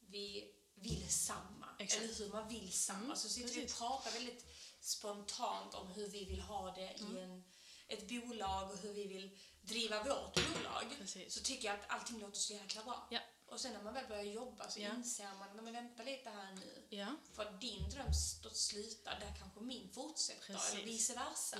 [0.00, 1.66] vi vill samma.
[1.78, 2.02] Exakt.
[2.04, 3.04] Eller hur man vill samma.
[3.04, 3.78] Mm, så sitter vi och precis.
[3.78, 4.44] pratar väldigt
[4.80, 7.16] spontant om hur vi vill ha det Mm.
[7.16, 7.44] i en,
[7.88, 10.84] ett bolag och hur vi vill driva vårt bolag.
[10.98, 11.34] Precis.
[11.34, 13.08] Så tycker jag att allting låter så jäkla bra.
[13.10, 13.20] Ja.
[13.46, 14.94] Och sen när man väl börjar jobba så Ja.
[14.94, 16.86] inser man, "Nej, men vänta lite här nu.
[16.90, 20.46] Ja, För att din dröm står slutar, där kanske min fortsätter.
[20.46, 20.72] Precis.
[20.74, 21.56] Eller vice versa.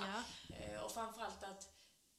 [0.50, 1.68] ja, Eh, och framförallt att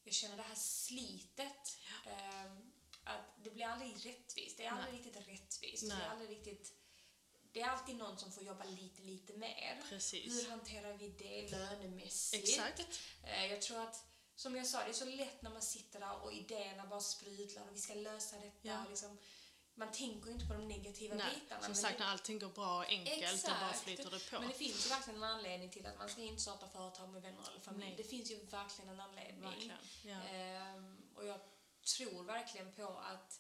[0.04, 1.78] jag känner det här slitet.
[2.06, 2.72] ehm,
[3.04, 4.58] att det blir aldrig rättvist.
[4.58, 5.90] Det är aldrig riktigt rättvist.
[5.90, 6.06] Det Nej.
[6.06, 6.74] är aldrig riktigt...
[7.60, 9.82] Det är alltid någon som får jobba lite, lite mer.
[9.90, 10.34] precis.
[10.46, 12.50] Hur hanterar vi det lönemässigt?
[12.50, 13.00] Exakt.
[13.24, 14.04] Eh, jag tror att,
[14.36, 17.64] som jag sa, det är så lätt när man sitter där och idéerna bara sprudlar
[17.70, 18.58] och vi ska lösa detta.
[18.68, 18.84] Ja.
[18.90, 19.18] Liksom,
[19.76, 21.62] man tänker ju inte på de negativa Nej, bitarna.
[21.66, 23.80] som sagt det- när allting går bra och enkelt och bara Exakt.
[23.84, 24.40] flyter det på.
[24.40, 27.22] Men det finns ju verkligen en anledning till att man ska inte starta företag med
[27.22, 27.86] vänner eller familj.
[27.88, 27.98] Nej.
[27.98, 29.42] Det finns ju verkligen en anledning.
[29.42, 29.78] Verkligen.
[30.04, 30.22] Ja.
[30.22, 31.40] Ehm, och jag
[31.98, 33.40] tror verkligen på att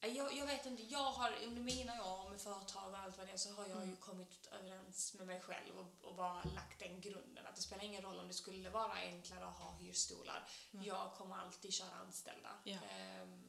[0.00, 3.32] jag, jag vet inte, jag har under mina år med företag och allt vad det
[3.32, 7.00] är så har jag ju kommit överens med mig själv och, och bara lagt den
[7.00, 10.48] grunden att det spelar ingen roll om det skulle vara enklare att ha hyrstolar.
[10.70, 12.50] Jag kommer alltid köra anställda.
[12.64, 12.78] Ja.
[12.90, 13.47] Ehm,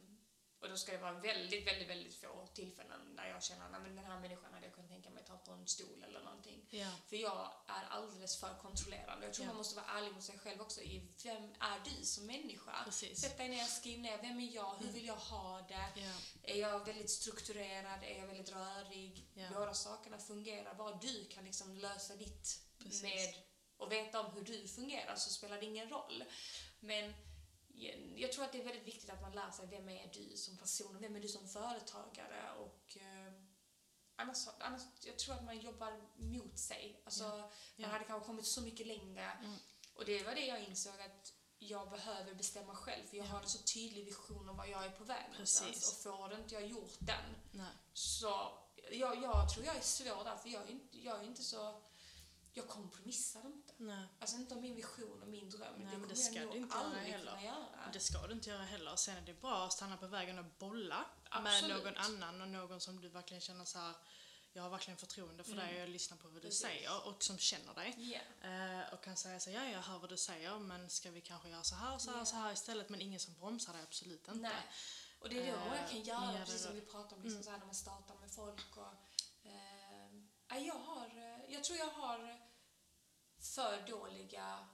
[0.61, 3.97] och då ska det vara väldigt, väldigt, väldigt få tillfällen där jag känner att den
[3.97, 6.65] här människan hade jag kunnat tänka mig ta på en stol eller någonting.
[6.69, 6.91] Ja.
[7.07, 9.25] För jag är alldeles för kontrollerande.
[9.25, 9.49] Jag tror Ja.
[9.49, 12.83] man måste vara ärlig mot sig själv också i vem är du som människa?
[12.85, 13.21] Precis.
[13.21, 15.89] Sätt dig ner, skriv ner, vem är jag, hur vill jag ha det?
[16.01, 16.11] Ja.
[16.43, 19.27] Är jag väldigt strukturerad, är jag väldigt rörig?
[19.33, 19.47] Ja.
[19.53, 20.73] Båda sakerna fungerar.
[20.75, 23.03] Bara du kan liksom lösa ditt Precis.
[23.03, 23.33] med
[23.77, 26.23] och veta om hur du fungerar så spelar det ingen roll.
[26.79, 27.13] Men
[28.15, 30.57] jag- tror att det är väldigt viktigt att man lär sig vem är du som
[30.57, 33.33] person, vem är du som företagare och eh,
[34.15, 37.01] annars, annars jag tror att man jobbar mot sig.
[37.05, 37.51] Alltså, Ja.
[37.75, 39.55] Man hade kanske kommit så mycket längre Mm.
[39.95, 43.29] och det var det jag insåg att jag behöver bestämma själv för jag Ja.
[43.31, 46.53] har en så tydlig vision om vad jag är på väg någonstans och får inte
[46.55, 47.71] jag gjort den Nej.
[47.93, 48.57] så
[48.91, 51.81] jag, jag tror jag är svår där för jag är inte, jag är inte så
[52.53, 53.68] jag kompromissar inte.
[53.81, 54.05] Nej.
[54.19, 55.73] Alltså inte om min vision och min dröm.
[55.77, 57.41] Nej, det men det ska jag du inte göra heller.
[57.41, 57.89] göra.
[57.93, 58.95] Det ska du inte göra heller.
[58.95, 61.83] Sen är det bra att stanna på vägen och bolla med Absolut.
[61.83, 63.93] någon annan och någon som du verkligen känner så här.
[64.53, 66.61] Jag har verkligen förtroende för dig och jag lyssnar på vad du Precis.
[66.61, 67.95] säger och som känner dig.
[67.97, 68.47] Ja.
[68.49, 71.49] Eh, och kan säga så ja jag hör vad du säger men ska vi kanske
[71.49, 74.33] göra så här, så här, så här istället men ingen som bromsar dig, absolut inte.
[74.39, 74.51] Nej.
[75.19, 77.15] Och det är då Eh, många kan men göra, gör det precis som vi pratade
[77.15, 78.77] om liksom så här, när man startar med folk.
[78.77, 78.93] Och,
[79.43, 80.09] eh,
[80.49, 82.48] ja, jag, har, eh, jag tror jag har
[83.39, 84.67] för dåliga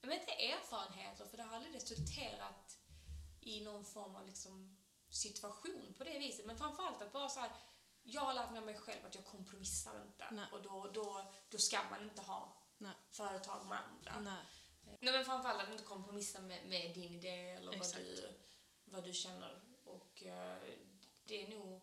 [0.00, 2.78] jag vet inte, erfarenheter, för det har aldrig resulterat
[3.40, 4.76] i någon form av liksom,
[5.08, 6.46] situation på det viset.
[6.46, 7.50] Men framförallt att bara så här,
[8.02, 10.28] jag har lärt mig av mig själv att jag kompromissar inte.
[10.30, 10.46] Nej.
[10.52, 12.92] Och då, då, då ska man inte ha Nej.
[13.10, 14.20] företag med andra.
[14.20, 14.44] Nej.
[15.00, 18.38] Nej men framförallt att inte kompromissa med, med din idé eller vad du,
[18.84, 19.62] vad du känner.
[19.84, 20.58] Och eh,
[21.24, 21.82] det är nog...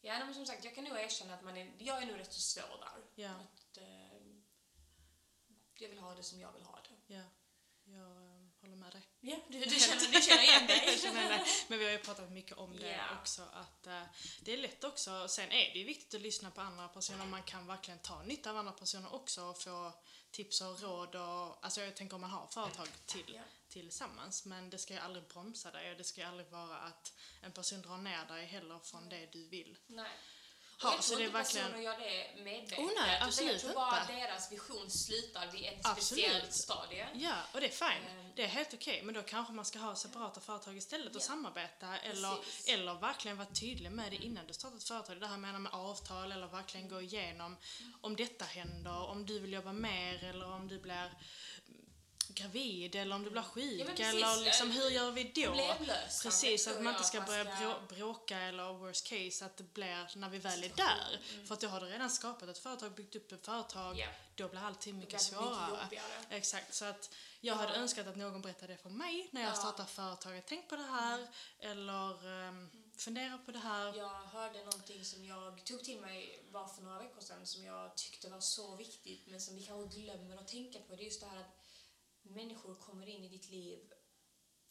[0.00, 2.32] Ja men som sagt, jag kan nog erkänna att man är, jag är nog rätt
[2.32, 3.24] så svår där.
[3.24, 3.30] Ja.
[3.30, 4.03] Att, eh,
[5.78, 7.14] jag vill ha det som jag vill ha det.
[7.14, 7.22] Ja,
[7.84, 9.02] jag eh, håller med dig.
[9.20, 10.98] Ja, du, du, känner, du känner igen dig.
[11.02, 11.42] Känner.
[11.68, 13.18] Men vi har ju pratat mycket om det Ja.
[13.20, 13.42] också.
[13.52, 14.02] Att eh,
[14.40, 15.28] det är lätt också.
[15.28, 17.26] Sen är det ju viktigt att lyssna på andra personer.
[17.26, 19.92] Man kan verkligen ta nytta av andra personer också och få
[20.30, 21.14] tips och råd.
[21.14, 23.42] Och, alltså jag tänker om man har företag till, Ja.
[23.68, 24.44] tillsammans.
[24.44, 27.52] Men det ska ju aldrig bromsa dig och det ska ju aldrig vara att en
[27.52, 29.78] person drar ner dig heller från det du vill.
[29.86, 30.10] Nej.
[30.88, 32.78] Ha, jag så tror det är inte verkligen- personer gör det medvetet.
[32.78, 34.12] Oh, nej, utan absolut Jag tror bara inte.
[34.12, 36.04] deras vision slutar vid ett Absolut.
[36.24, 37.06] speciellt stadie.
[37.14, 38.08] Ja, och det är fine.
[38.10, 38.32] Ehm.
[38.36, 39.02] Det är helt okej.
[39.02, 41.26] Men då kanske man ska ha separata företag istället och Ja.
[41.26, 41.98] samarbeta.
[41.98, 42.68] Eller, Precis.
[42.68, 45.20] eller verkligen vara tydlig med det innan du startar ett företag.
[45.20, 47.56] Det här menar med avtal eller verkligen gå igenom
[48.00, 51.12] om detta händer, om du vill jobba mer eller om du blir
[52.28, 54.06] gravid eller om du blir sjuk Ja, precis.
[54.14, 55.42] eller liksom hur gör vi då?
[55.42, 60.16] Problemlösande Precis, att man inte ska börja ska- bråka eller worst case att det blir
[60.18, 61.20] när vi väl är där.
[61.46, 63.98] För att då har du redan skapat ett företag, byggt upp ett företag, Mm.
[63.98, 64.08] Ja.
[64.34, 65.82] då blir allting mycket mycket svårare.
[65.82, 66.04] jobbigare.
[66.30, 69.54] Exakt, så att jag hade önskat att någon berättade det för mig när jag Ja.
[69.54, 70.44] startar företaget.
[70.46, 71.26] Tänk på det här,
[71.60, 73.94] eller um, fundera på det här.
[73.96, 77.96] Jag hörde någonting som jag tog till mig bara för några veckor sedan som jag
[77.96, 80.96] tyckte var så viktigt men som vi kanske glömmer att tänka på.
[80.96, 81.63] Det är just det här att
[82.30, 83.92] människor kommer in i ditt liv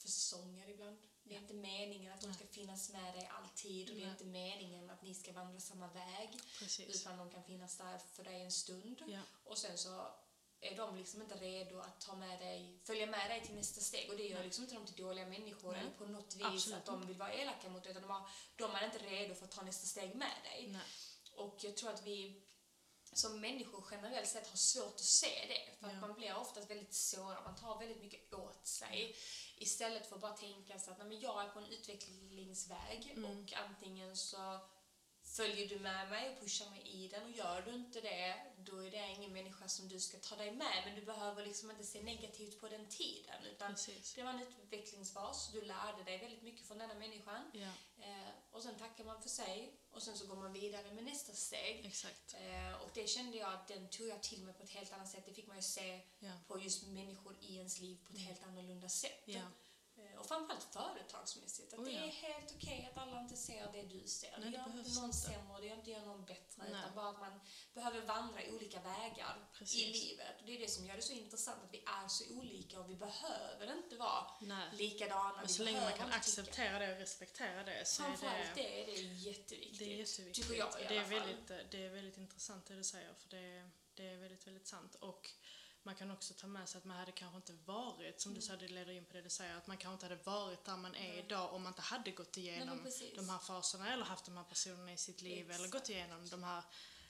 [0.01, 0.97] för säsonger ibland.
[1.23, 4.25] Det är inte meningen att de ska finnas med dig alltid och det är inte
[4.25, 6.29] meningen att ni ska vandra samma väg.
[6.59, 6.95] Precis.
[6.95, 9.03] Utan de kan finnas där för dig en stund.
[9.07, 9.21] Ja.
[9.43, 10.07] Och sen så
[10.59, 14.09] är de liksom inte redo att ta med dig, följa med dig till nästa steg.
[14.09, 15.81] Och det gör liksom inte dem till dåliga människor Nej.
[15.81, 17.91] eller på något vis Absolut att de vill vara elaka mot dig.
[17.91, 20.69] Utan de, har, de är inte redo för att ta nästa steg med dig.
[20.71, 20.81] Nej.
[21.35, 22.43] Och jag tror att vi
[23.17, 25.75] som människor generellt sett har svårt att se det.
[25.79, 25.99] För att Ja.
[25.99, 29.15] man blir oftast väldigt sårad, man tar väldigt mycket åt sig.
[29.57, 33.25] Istället för att bara tänka så att nej, men jag är på en utvecklingsväg Mm.
[33.43, 34.59] och antingen så
[35.37, 38.77] följer du med mig och pushar mig i den och gör du inte det, då
[38.85, 40.81] är det ingen människa som du ska ta dig med.
[40.85, 43.45] Men du behöver liksom inte se negativt på den tiden.
[43.51, 44.13] Utan Precis.
[44.13, 47.51] det var en utvecklingsfas, du lärde dig väldigt mycket från denna människan.
[47.53, 47.69] Ja,
[47.99, 51.33] Eh, och sen tackar man för sig och sen så går man vidare med nästa
[51.33, 51.85] steg.
[51.85, 52.33] exakt.
[52.33, 55.09] Eh, och det kände jag att den tog jag till mig på ett helt annat
[55.09, 55.25] sätt.
[55.25, 56.31] Det fick man ju se Ja.
[56.47, 59.21] på just människor i ens liv på ett helt annorlunda sätt.
[59.25, 59.41] Ja.
[60.13, 61.73] Eh, och framförallt företagsmässigt.
[61.73, 62.01] Att Oh, det ja.
[62.03, 64.31] är helt okej att alla inte ser det du ser.
[64.31, 65.17] Nej, det det gör inte någon inte.
[65.17, 66.63] sämre det gör inte någon bättre.
[66.63, 66.69] Nej.
[66.71, 67.39] Utan bara att man
[67.73, 70.03] behöver vandra olika vägar i Precis.
[70.03, 70.39] livet.
[70.39, 72.89] Och det är det som gör det så intressant att vi är så olika och
[72.89, 74.67] vi behöver inte vara Nej.
[74.73, 75.37] likadana.
[75.37, 78.81] Men så länge man kan acceptera det och respektera det så är Framförallt det, det
[78.81, 79.79] är det jätteviktigt.
[79.79, 80.47] det är jätteviktigt.
[80.47, 81.19] Tycker jag i det, är alla fall.
[81.19, 84.95] väldigt, det är väldigt intressant det du säger för det, det är väldigt, väldigt sant.
[84.95, 85.29] Och
[85.85, 88.47] man kan också ta med sig att man hade kanske inte varit, som du Mm.
[88.47, 90.77] sa, det leder in på det du säger, att man kanske inte hade varit där
[90.77, 93.15] man är idag om man inte hade gått igenom precis.
[93.15, 96.43] de här faserna eller haft de här personerna i sitt liv eller gått igenom de
[96.43, 96.63] här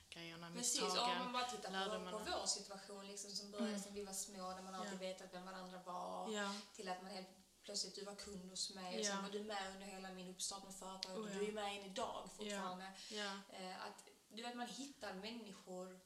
[0.09, 1.17] grejerna, Precis, och om misstagen.
[1.23, 3.81] man bara tittar på, på vår situation liksom, som började Mm.
[3.83, 4.97] sen vi var små, där man alltid Ja.
[4.97, 7.27] vetat vem varandra var, Ja, till att man helt
[7.63, 9.11] plötsligt, du var kund hos mig, och Ja.
[9.11, 11.39] sen var du med under hela min uppstart med företaget, Oh, och ja.
[11.39, 12.91] du är med än idag fortfarande.
[13.11, 15.99] ja, Eh, att, du vet, man hittar människor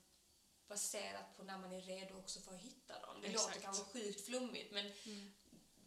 [0.69, 3.21] baserat på när man är redo också för att hitta dem.
[3.21, 3.47] Det Exakt.
[3.47, 5.33] låter kanske sjukt flummigt, men Mm.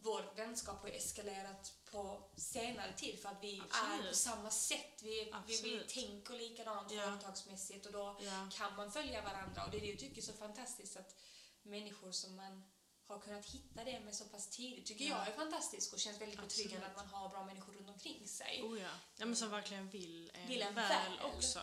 [0.03, 4.09] vår vänskap har eskalerat på senare tid för att vi är Absolut.
[4.11, 5.01] på samma sätt.
[5.01, 7.01] Vi, vi, vi tänker likadant Ja.
[7.03, 8.49] företagsmässigt och då ja.
[8.51, 9.65] kan man följa varandra.
[9.65, 11.15] Och det är det jag tycker är så fantastiskt att
[11.63, 12.63] människor som man
[13.07, 15.17] har kunnat hitta det med så pass tidigt tycker Ja.
[15.17, 18.61] jag är fantastiskt och känns väldigt betryggande att man har bra människor runt omkring sig.
[18.63, 18.89] Oh ja.
[19.17, 21.19] ja, men som verkligen vill en, Vill en väl, väl.
[21.35, 21.59] också.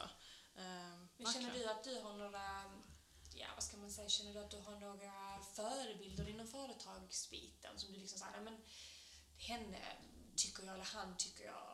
[0.57, 2.65] Ehm, Men känner du att du har några,
[3.41, 7.93] ja vad ska man säga, känner du att du har några förebilder inom företagsbiten som
[7.93, 8.61] du liksom säger, "Nej, men
[9.37, 9.97] henne
[10.37, 11.65] tycker jag, eller han tycker jag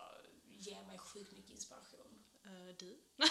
[0.47, 2.25] ger mig sjukt mycket inspiration.
[2.45, 2.99] Eh, du?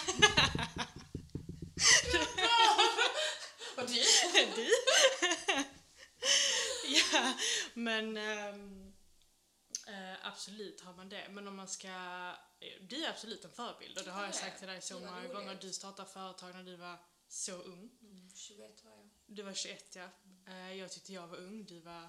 [3.76, 3.94] Och du?
[4.56, 4.70] du?
[7.12, 7.34] ja,
[7.74, 8.92] men ehm,
[9.86, 11.28] eh, absolut har man det.
[11.30, 11.88] Men om man ska...
[11.88, 14.94] eh, Du är absolut en förebild och det har jag Ja, sagt till dig så
[15.00, 15.58] många gånger.
[15.60, 16.98] Du startade företag när du var
[17.34, 17.90] så ung.
[18.02, 19.08] Mm, 21 var jag.
[19.26, 20.08] Du var 21 ja.
[20.46, 22.08] Eh, Jag tyckte jag var ung, du var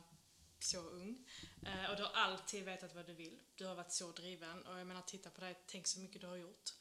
[0.60, 1.26] så ung.
[1.66, 3.40] Eh, Och du har alltid vetat vad du vill.
[3.56, 4.62] Du har varit så driven.
[4.68, 6.74] Och jag menar, titta på dig, tänk så mycket du har gjort.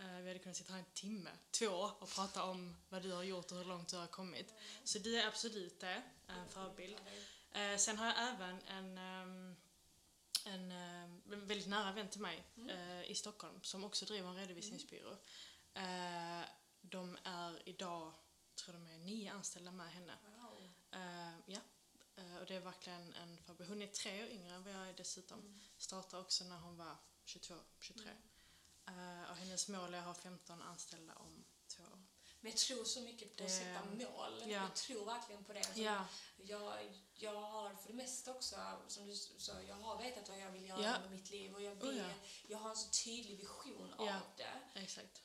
[0.00, 1.66] Eh, Vi hade kunnat sitta här en timme, två,
[2.00, 4.54] och prata om vad du har gjort och hur långt du har kommit.
[4.84, 6.96] Så du är absolut det, en förebild.
[7.78, 9.56] Sen har jag även en, ehm,
[10.46, 14.36] en ehm, en väldigt nära vän till mig eh, i Stockholm som också driver en
[14.36, 15.16] redovisningsbyrå.
[16.82, 18.12] De är idag,
[18.54, 20.18] tror de är nio anställda med henne.
[20.36, 20.70] Wow.
[20.92, 21.60] Eh, ja,
[22.16, 23.68] Eh, och det är verkligen en förebild.
[23.70, 25.60] Hon är tre år yngre än vad jag är dessutom.
[25.76, 28.10] Startade också när hon var 22, 23.
[28.86, 32.02] Eh, och hennes mål är att ha 15 anställda om två år.
[32.40, 34.40] Men jag tror så mycket på att sätta mål.
[34.40, 34.46] ja.
[34.46, 35.64] Jag tror verkligen på det.
[35.64, 38.56] Så Ja, jag, jag har för det mesta också,
[38.88, 41.00] som du sa, jag har vetat vad jag vill göra Ja.
[41.00, 42.10] med mitt liv och jag, Oh, vill, ja.
[42.46, 44.60] jag har en så tydlig vision av det.
[44.74, 45.22] exakt.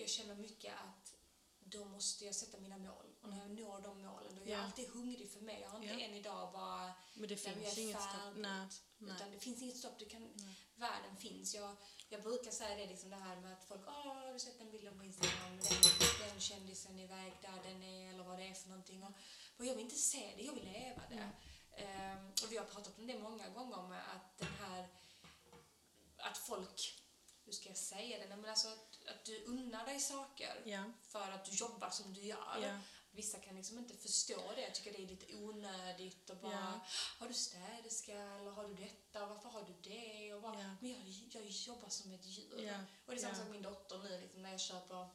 [0.00, 1.14] Jag känner mycket att
[1.60, 3.06] då måste jag sätta mina mål.
[3.22, 4.64] Och när jag når de målen, då är jag Ja.
[4.64, 5.60] alltid hungrig för mig.
[5.60, 6.00] Jag har inte Ja.
[6.00, 8.36] än idag bara Men det finns jag är inget stopp.
[8.36, 8.66] Nej,
[8.98, 9.14] nej.
[9.16, 9.98] Utan det finns inget stopp.
[9.98, 10.54] Du kan, Nej.
[10.74, 11.54] världen finns.
[11.54, 11.76] Jag,
[12.08, 14.70] jag brukar säga det, liksom det här med att folk Åh, har du sett den
[14.70, 15.56] bilden på Instagram?
[15.56, 19.02] Den, den kändisen är iväg där den är eller vad det är för någonting.
[19.56, 21.30] Och, jag vill inte se det, jag vill leva det.
[21.82, 24.88] Ehm, och vi har pratat om det många gånger med att den här
[26.16, 26.99] att folk,
[27.50, 30.84] hur ska jag säga det, Nej, men alltså att, att du unnar dig saker Ja,
[31.08, 32.58] för att du jobbar som du gör.
[32.62, 32.78] ja,
[33.12, 34.60] Vissa kan liksom inte förstå det.
[34.60, 36.80] Jag tycker det är lite onödigt och bara Ja.
[37.18, 39.26] Har du städerska eller har du detta?
[39.26, 40.34] Varför har du det?
[40.34, 40.76] Och bara.
[40.80, 42.54] Men jag, jag jobbar som ett djur.
[43.06, 45.08] Och det är samma sak med min dotter nu liksom, när jag köper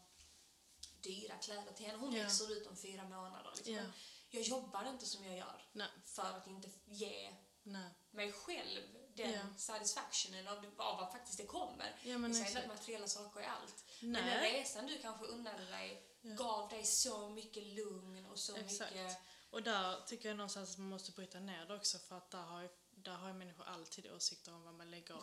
[1.02, 1.98] dyra kläder till henne.
[1.98, 3.52] Hon växer ut om fyra månader.
[3.56, 3.74] Liksom.
[3.74, 3.82] ja.
[4.30, 7.90] Jag jobbar inte som jag gör Nej, för att inte ge nej.
[8.12, 8.82] mig själv
[9.16, 9.40] den Ja.
[9.58, 11.96] satisfactionen av, av vad faktiskt det kommer.
[12.04, 13.84] Ja, men inte att materiella saker är allt.
[14.00, 16.34] Men den Nej, resan du kanske unnade dig Ja.
[16.36, 18.92] gav dig så mycket lugn och så Exakt.
[18.96, 19.18] mycket...
[19.50, 22.42] och där tycker jag någonstans att man måste bryta ner det också för att där
[22.42, 25.16] har ju, där har ju människor alltid åsikter om vad man lägger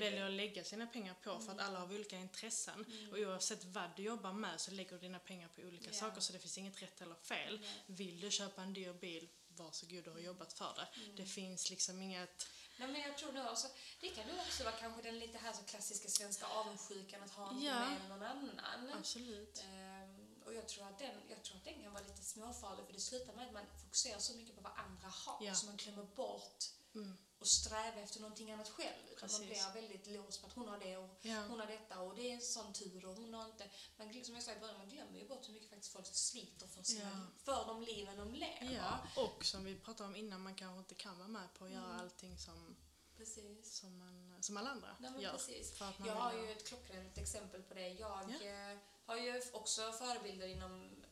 [0.00, 1.66] väljer att lägga sina pengar på för att Mm.
[1.66, 2.84] alla har olika intressen.
[2.84, 3.10] Mm.
[3.12, 5.92] Och oavsett vad du jobbar med så lägger du dina pengar på olika Ja.
[5.96, 7.58] saker så det finns inget rätt eller fel.
[7.60, 7.70] Nej.
[7.86, 11.00] Vill du köpa en dyr bil, varsågod du har jobbat för det.
[11.00, 11.16] Mm.
[11.16, 12.48] Det finns liksom inget...
[12.78, 13.68] Nej, men jag tror nog också,
[14.00, 17.54] det kan nog också vara kanske den lite här så klassiska svenska avundsjukan att ha
[17.60, 17.84] Ja.
[17.90, 18.92] än någon annan.
[18.98, 19.62] Absolut.
[19.64, 22.92] Ehm, och jag tror, att den, jag tror att den kan vara lite småfarlig för
[22.92, 25.54] det slutar med att man fokuserar så mycket på vad andra har Ja.
[25.54, 26.64] så man glömmer bort
[26.96, 27.16] Mm.
[27.40, 29.02] att sträva efter någonting annat själv.
[29.12, 31.42] Utan man blir väldigt låst på att hon har det och Ja.
[31.48, 33.70] hon har detta och det är en sån tur och hon har inte...
[33.96, 36.66] Man, som jag sa i början, man glömmer ju bort hur mycket faktiskt folk sliter
[36.66, 37.42] för, sina, Ja.
[37.44, 38.72] för de liven de lever.
[38.74, 41.70] ja, och som vi pratade om innan, man kanske inte kan vara med på att
[41.70, 42.00] göra Mm.
[42.00, 42.76] allting som,
[43.16, 43.74] Precis.
[43.76, 45.32] som, man, som alla andra Nej, gör.
[45.32, 45.80] precis.
[45.80, 47.88] Jag har ju ett klockrent exempel på det.
[47.88, 48.46] Jag Ja.
[48.72, 51.04] eh, har ju också förebilder inom mm,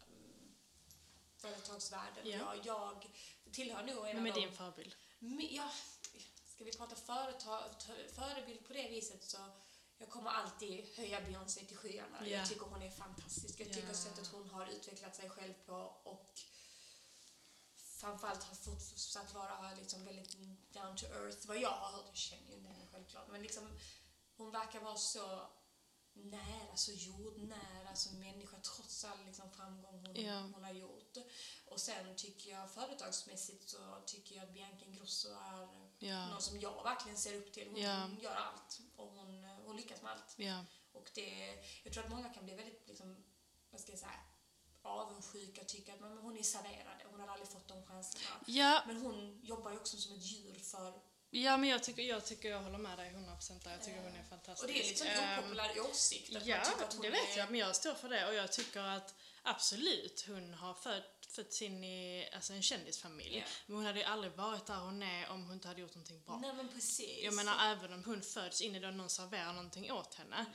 [1.36, 2.30] företagsvärlden.
[2.30, 2.54] Ja.
[2.54, 3.06] Jag, jag
[3.52, 4.94] tillhör nog en Vem är av din förebild?
[5.50, 5.70] Ja,
[6.54, 7.62] ska vi prata företag,
[8.14, 9.38] förebild på det viset så
[9.98, 12.18] jag kommer alltid höja Beyoncé till skyarna.
[12.20, 12.26] Ja.
[12.26, 13.60] Jag tycker hon är fantastisk.
[13.60, 13.94] Jag tycker Ja.
[13.94, 16.40] sättet hon har utvecklat sig själv på och
[17.76, 20.36] framförallt har fortsatt vara liksom väldigt
[20.72, 21.46] down to earth.
[21.46, 23.78] Vad jag har hört, jag känner ju inte henne självklart, men liksom
[24.36, 25.46] hon verkar vara så
[26.14, 30.40] nära, så jordnära som människa trots all liksom, framgång hon, Ja.
[30.54, 31.16] hon har gjort.
[31.66, 36.28] Och sen tycker jag företagsmässigt så tycker jag att Bianca Ingrosso är Ja.
[36.28, 37.68] någon som jag verkligen ser upp till.
[37.70, 38.10] Hon Ja.
[38.22, 40.34] gör allt och hon, hon lyckas med allt.
[40.36, 40.64] Ja.
[40.92, 43.24] Och det, jag tror att många kan bli väldigt, liksom,
[43.70, 44.20] vad ska jag säga,
[44.82, 48.24] avundsjuka och tycka att men, hon är serverad, hon hade aldrig fått de chanserna.
[48.46, 51.00] Ja, Men hon jobbar ju också som ett djur för...
[51.42, 53.70] ja, men jag tycker, jag tycker jag håller med dig 100% där.
[53.70, 54.62] Jag tycker hon är fantastisk.
[54.62, 56.36] Och det är liksom en Ehm, opopulär åsikt.
[56.36, 58.26] att Ja, man tycker att hon det vet är, jag, men jag står för det
[58.28, 63.36] och jag tycker att absolut, hon har fött, fötts in i alltså en kändisfamilj.
[63.38, 63.44] Ja.
[63.66, 66.22] Men hon hade ju aldrig varit där hon är om hon inte hade gjort någonting
[66.22, 66.38] bra.
[66.38, 67.18] Nej men precis.
[67.24, 70.36] Jag menar även om hon föds in i det och någon serverar någonting åt henne,
[70.36, 70.52] Mm.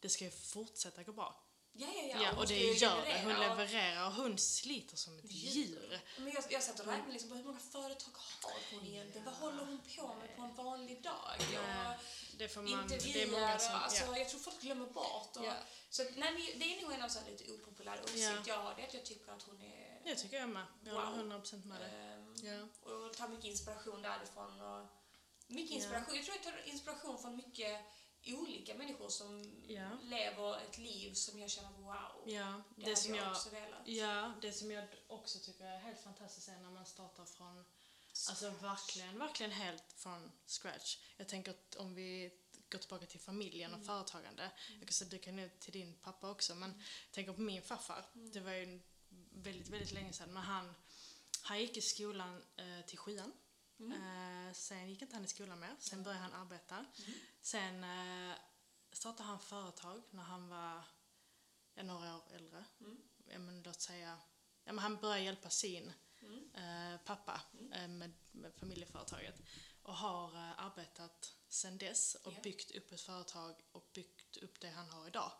[0.00, 1.42] det ska ju fortsätta gå bra.
[1.72, 2.22] Ja, ja, ja.
[2.22, 3.20] Ja, och det gör det.
[3.24, 6.00] Hon levererar och hon sliter som ett djur.
[6.18, 9.24] Men jag, jag satt och räknade liksom på hur många företag har hon egentligen?
[9.24, 11.36] Vad håller hon på med på en vanlig dag?
[11.38, 11.98] Nej,
[12.38, 14.18] Det får man, det är många som, och, alltså, ja.
[14.18, 15.36] jag tror folk glömmer bort.
[15.36, 15.54] Och, Ja.
[15.90, 18.42] så, nej, det är nog en av så lite opopulär åsikt Ja.
[18.46, 18.74] jag har.
[18.74, 20.00] Det att jag tycker att hon är...
[20.04, 20.66] Det tycker jag med.
[20.84, 21.90] Jag håller 100% med dig.
[21.94, 22.90] ehm, Ja.
[22.92, 24.60] Och tar mycket inspiration därifrån.
[24.60, 24.86] Och
[25.46, 25.76] mycket Ja.
[25.76, 26.16] inspiration.
[26.16, 27.80] Jag tror jag tar inspiration från mycket
[28.26, 29.88] olika människor som Ja.
[30.02, 32.22] lever ett liv som jag känner wow.
[32.26, 33.88] Ja, det, det, som jag, jag, också velat.
[33.88, 37.64] ja, det som jag också tycker är helt fantastiskt är när man startar från
[38.28, 40.98] Alltså verkligen, verkligen helt från scratch.
[41.16, 42.32] Jag tänker att om vi
[42.70, 44.50] går tillbaka till familjen och företagande.
[44.78, 46.70] Jag kan säga du kan nu till din pappa också men
[47.06, 48.04] jag tänker på min farfar.
[48.12, 48.80] Det var ju
[49.32, 50.74] väldigt, väldigt länge sedan men han,
[51.42, 53.32] han gick i skolan eh, till sjuan.
[53.80, 55.76] Eh, sen gick inte han i skolan mer.
[55.78, 56.86] Sen började han arbeta.
[57.40, 58.34] Sen eh,
[58.92, 60.82] startade han företag när han var
[61.82, 62.64] några år äldre.
[62.80, 63.02] Mm.
[63.26, 64.18] Ja, men låt säga,
[64.64, 66.50] ja, men han började hjälpa sin Mm.
[66.54, 67.40] eh, pappa
[67.72, 69.42] eh, med, med familjeföretaget
[69.82, 72.40] och har arbetat sen dess och Ja.
[72.42, 75.32] byggt upp ett företag och byggt upp det han har idag.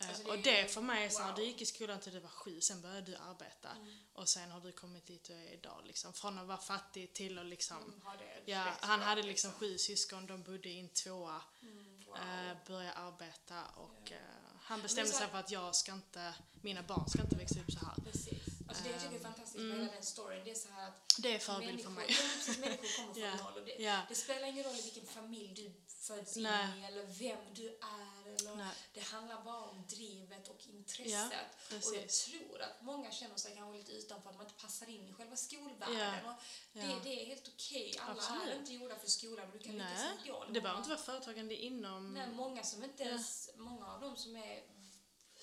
[0.00, 1.34] Eh, Alltså, det och det för mig är så när wow.
[1.36, 3.98] du gick i skolan till du var sju, sen började du arbeta Mm.
[4.12, 6.12] och sen har du kommit dit du är idag liksom.
[6.12, 8.00] Från att vara fattig till att liksom Mm,
[8.44, 12.16] Ja, han hade liksom sju syskon, de bodde i en tvåa, Mm, wow.
[12.16, 14.16] eh, började arbeta och Ja.
[14.16, 14.22] eh,
[14.62, 17.72] Han bestämde så sig för att jag ska inte, mina barn ska inte växa upp
[17.72, 17.94] så här.
[18.04, 18.47] Precis.
[18.68, 19.80] Alltså det jag tycker är fantastiskt med mm.
[19.80, 22.06] hela den storyn, det är så här att Det är förebild för mig.
[22.06, 23.36] precis, människor kommer från Ja.
[23.36, 24.00] noll och det, Ja.
[24.08, 25.72] det spelar ingen roll i vilken familj du
[26.08, 28.74] föds in i eller vem du är eller Nej.
[28.94, 31.32] det handlar bara om drivet och intresset.
[31.70, 35.08] och jag tror att många känner sig kanske lite utanför, att man inte passar in
[35.08, 36.26] i själva skolvärlden.
[36.26, 36.34] Och
[36.72, 37.94] det, det är helt okej.
[38.00, 38.54] Alla Absolut.
[38.54, 40.46] är inte gjorda för skolan och du kan säga ja.
[40.50, 42.14] det behöver inte vara företagande inom...
[42.14, 44.62] Nej, många som inte ens, många av dem som är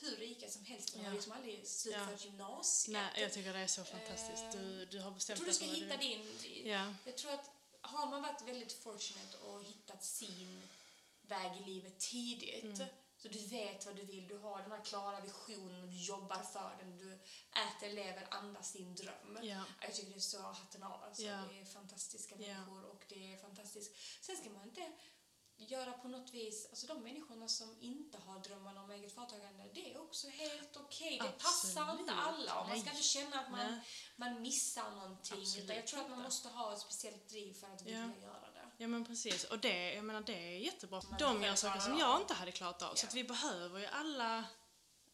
[0.10, 1.14] hur rika som helst, de har Ja.
[1.14, 2.94] liksom aldrig slutfört gymnasiet.
[2.94, 4.52] Nej, jag tycker det är så fantastiskt.
[4.52, 6.40] Du, du har Jag bestämt tror du ska hitta du din...
[6.66, 6.94] Ja.
[7.06, 7.50] Jag tror att
[7.82, 10.62] har man varit väldigt fortunate och hittat sin
[11.22, 12.88] väg i livet tidigt Mm.
[13.18, 16.76] så du vet vad du vill, du har den här klara visionen, du jobbar för
[16.80, 17.14] den, du
[17.68, 19.40] äter, lever, andas din dröm.
[19.44, 19.64] Ja.
[19.82, 21.04] Jag tycker det är så hatten av.
[21.04, 21.24] Alltså.
[21.24, 21.44] Ja.
[21.52, 22.48] Det är fantastiska Ja.
[22.48, 23.92] människor och det är fantastiskt.
[24.22, 24.92] Sen ska man inte
[25.58, 29.94] göra på något vis, alltså de människorna som inte har drömmarna om eget företagande, det
[29.94, 31.20] är också helt okej.
[31.24, 33.80] Det passar inte alla och man ska inte känna att man, Nej.
[34.16, 35.40] man missar någonting.
[35.42, 36.28] Absolut utan jag tror att man inte.
[36.28, 38.70] måste ha ett speciellt driv för att vilja göra det.
[38.78, 41.02] Ja men precis, och det, jag menar, det är jättebra.
[41.10, 43.08] Man De gör saker som jag inte hade klarat av, så Ja.
[43.08, 44.46] att vi behöver ju alla,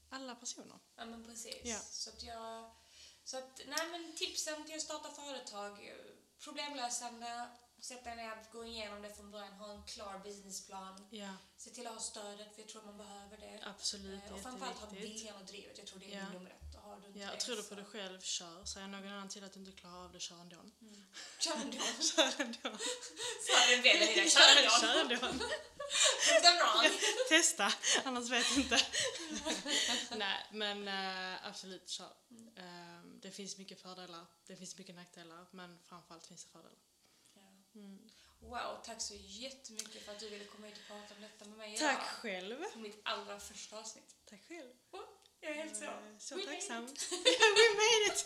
[0.09, 0.79] alla personer.
[0.95, 1.61] Ja men precis.
[1.63, 1.79] Ja.
[1.79, 2.71] Så att jag...
[3.23, 5.93] Så att, nej men tipsen till att starta företag,
[6.39, 7.47] problemlösande,
[7.81, 11.07] sätta dig ner, gå igenom det från början, ha en klar businessplan.
[11.11, 13.59] Ja, Se till att ha stödet, för jag tror man behöver det.
[13.63, 15.77] absolut, Eh, och framförallt ha viljan och drivet.
[15.77, 16.29] Jag tror det är Ja.
[16.29, 16.75] nummer ett.
[16.83, 18.65] Har du inte Ja, tror du på dig själv, kör.
[18.65, 20.55] Säger någon annan till att du inte klarar av det, kör ändå.
[21.39, 21.77] Kör ändå.
[22.01, 22.77] Kör ändå.
[23.47, 24.29] Sa vänner i dig.
[24.29, 25.25] Kör Kör ändå.
[25.25, 25.45] ändå.
[26.41, 26.91] Them wrong.
[27.29, 27.73] Testa,
[28.05, 28.79] annars vet jag inte.
[30.15, 32.13] Nej, men eh, absolut, kör.
[32.55, 36.75] Eh, det finns mycket fördelar, det finns mycket nackdelar, men framförallt finns det fördelar.
[37.75, 37.97] Mm.
[38.39, 41.57] Wow, tack så jättemycket för att du ville komma hit och prata om detta med
[41.57, 42.03] mig Tack idag.
[42.21, 42.63] själv.
[42.73, 44.15] På mitt allra första avsnitt.
[44.29, 44.69] Tack själv.
[44.91, 44.99] Oh,
[45.41, 45.83] jag är helt så.
[45.83, 46.85] Eh, Så We made tacksam.
[46.85, 47.11] it.
[47.57, 48.25] We made it!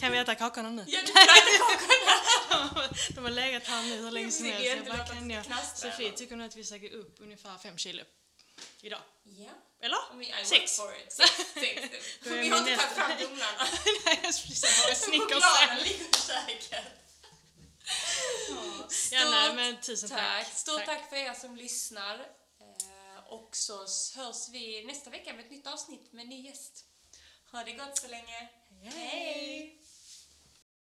[0.00, 0.84] Kan vi äta kakorna nu?
[0.88, 2.14] Ja, du får äta kakorna.
[2.48, 4.66] De har- De har legat här nu hur länge som helst.
[4.66, 5.44] Jag bara, kan jag?
[5.76, 8.04] Sofie, tycker nog att vi ska gå upp ungefär fem kilo
[8.82, 9.00] idag?
[9.24, 9.50] Ja.
[9.80, 9.96] Eller?
[10.12, 10.78] I mean, I Sex.
[10.78, 11.12] work for it.
[11.12, 11.80] Sex, sex.
[12.22, 13.66] Vi har inte tagit fram tumlarna.
[14.04, 15.44] Nej, jag skulle säga bara Snickers.
[15.44, 16.84] Chokladen ligger i köket.
[18.88, 20.18] Stort men tusen tack.
[20.18, 20.52] tack.
[20.52, 21.08] Stort tack.
[21.08, 22.14] för er som lyssnar.
[22.60, 23.78] Eh, och så
[24.16, 26.84] hörs vi nästa vecka med ett nytt avsnitt med en ny gäst.
[27.52, 28.48] Ha det gott så länge.
[28.82, 29.80] Hej.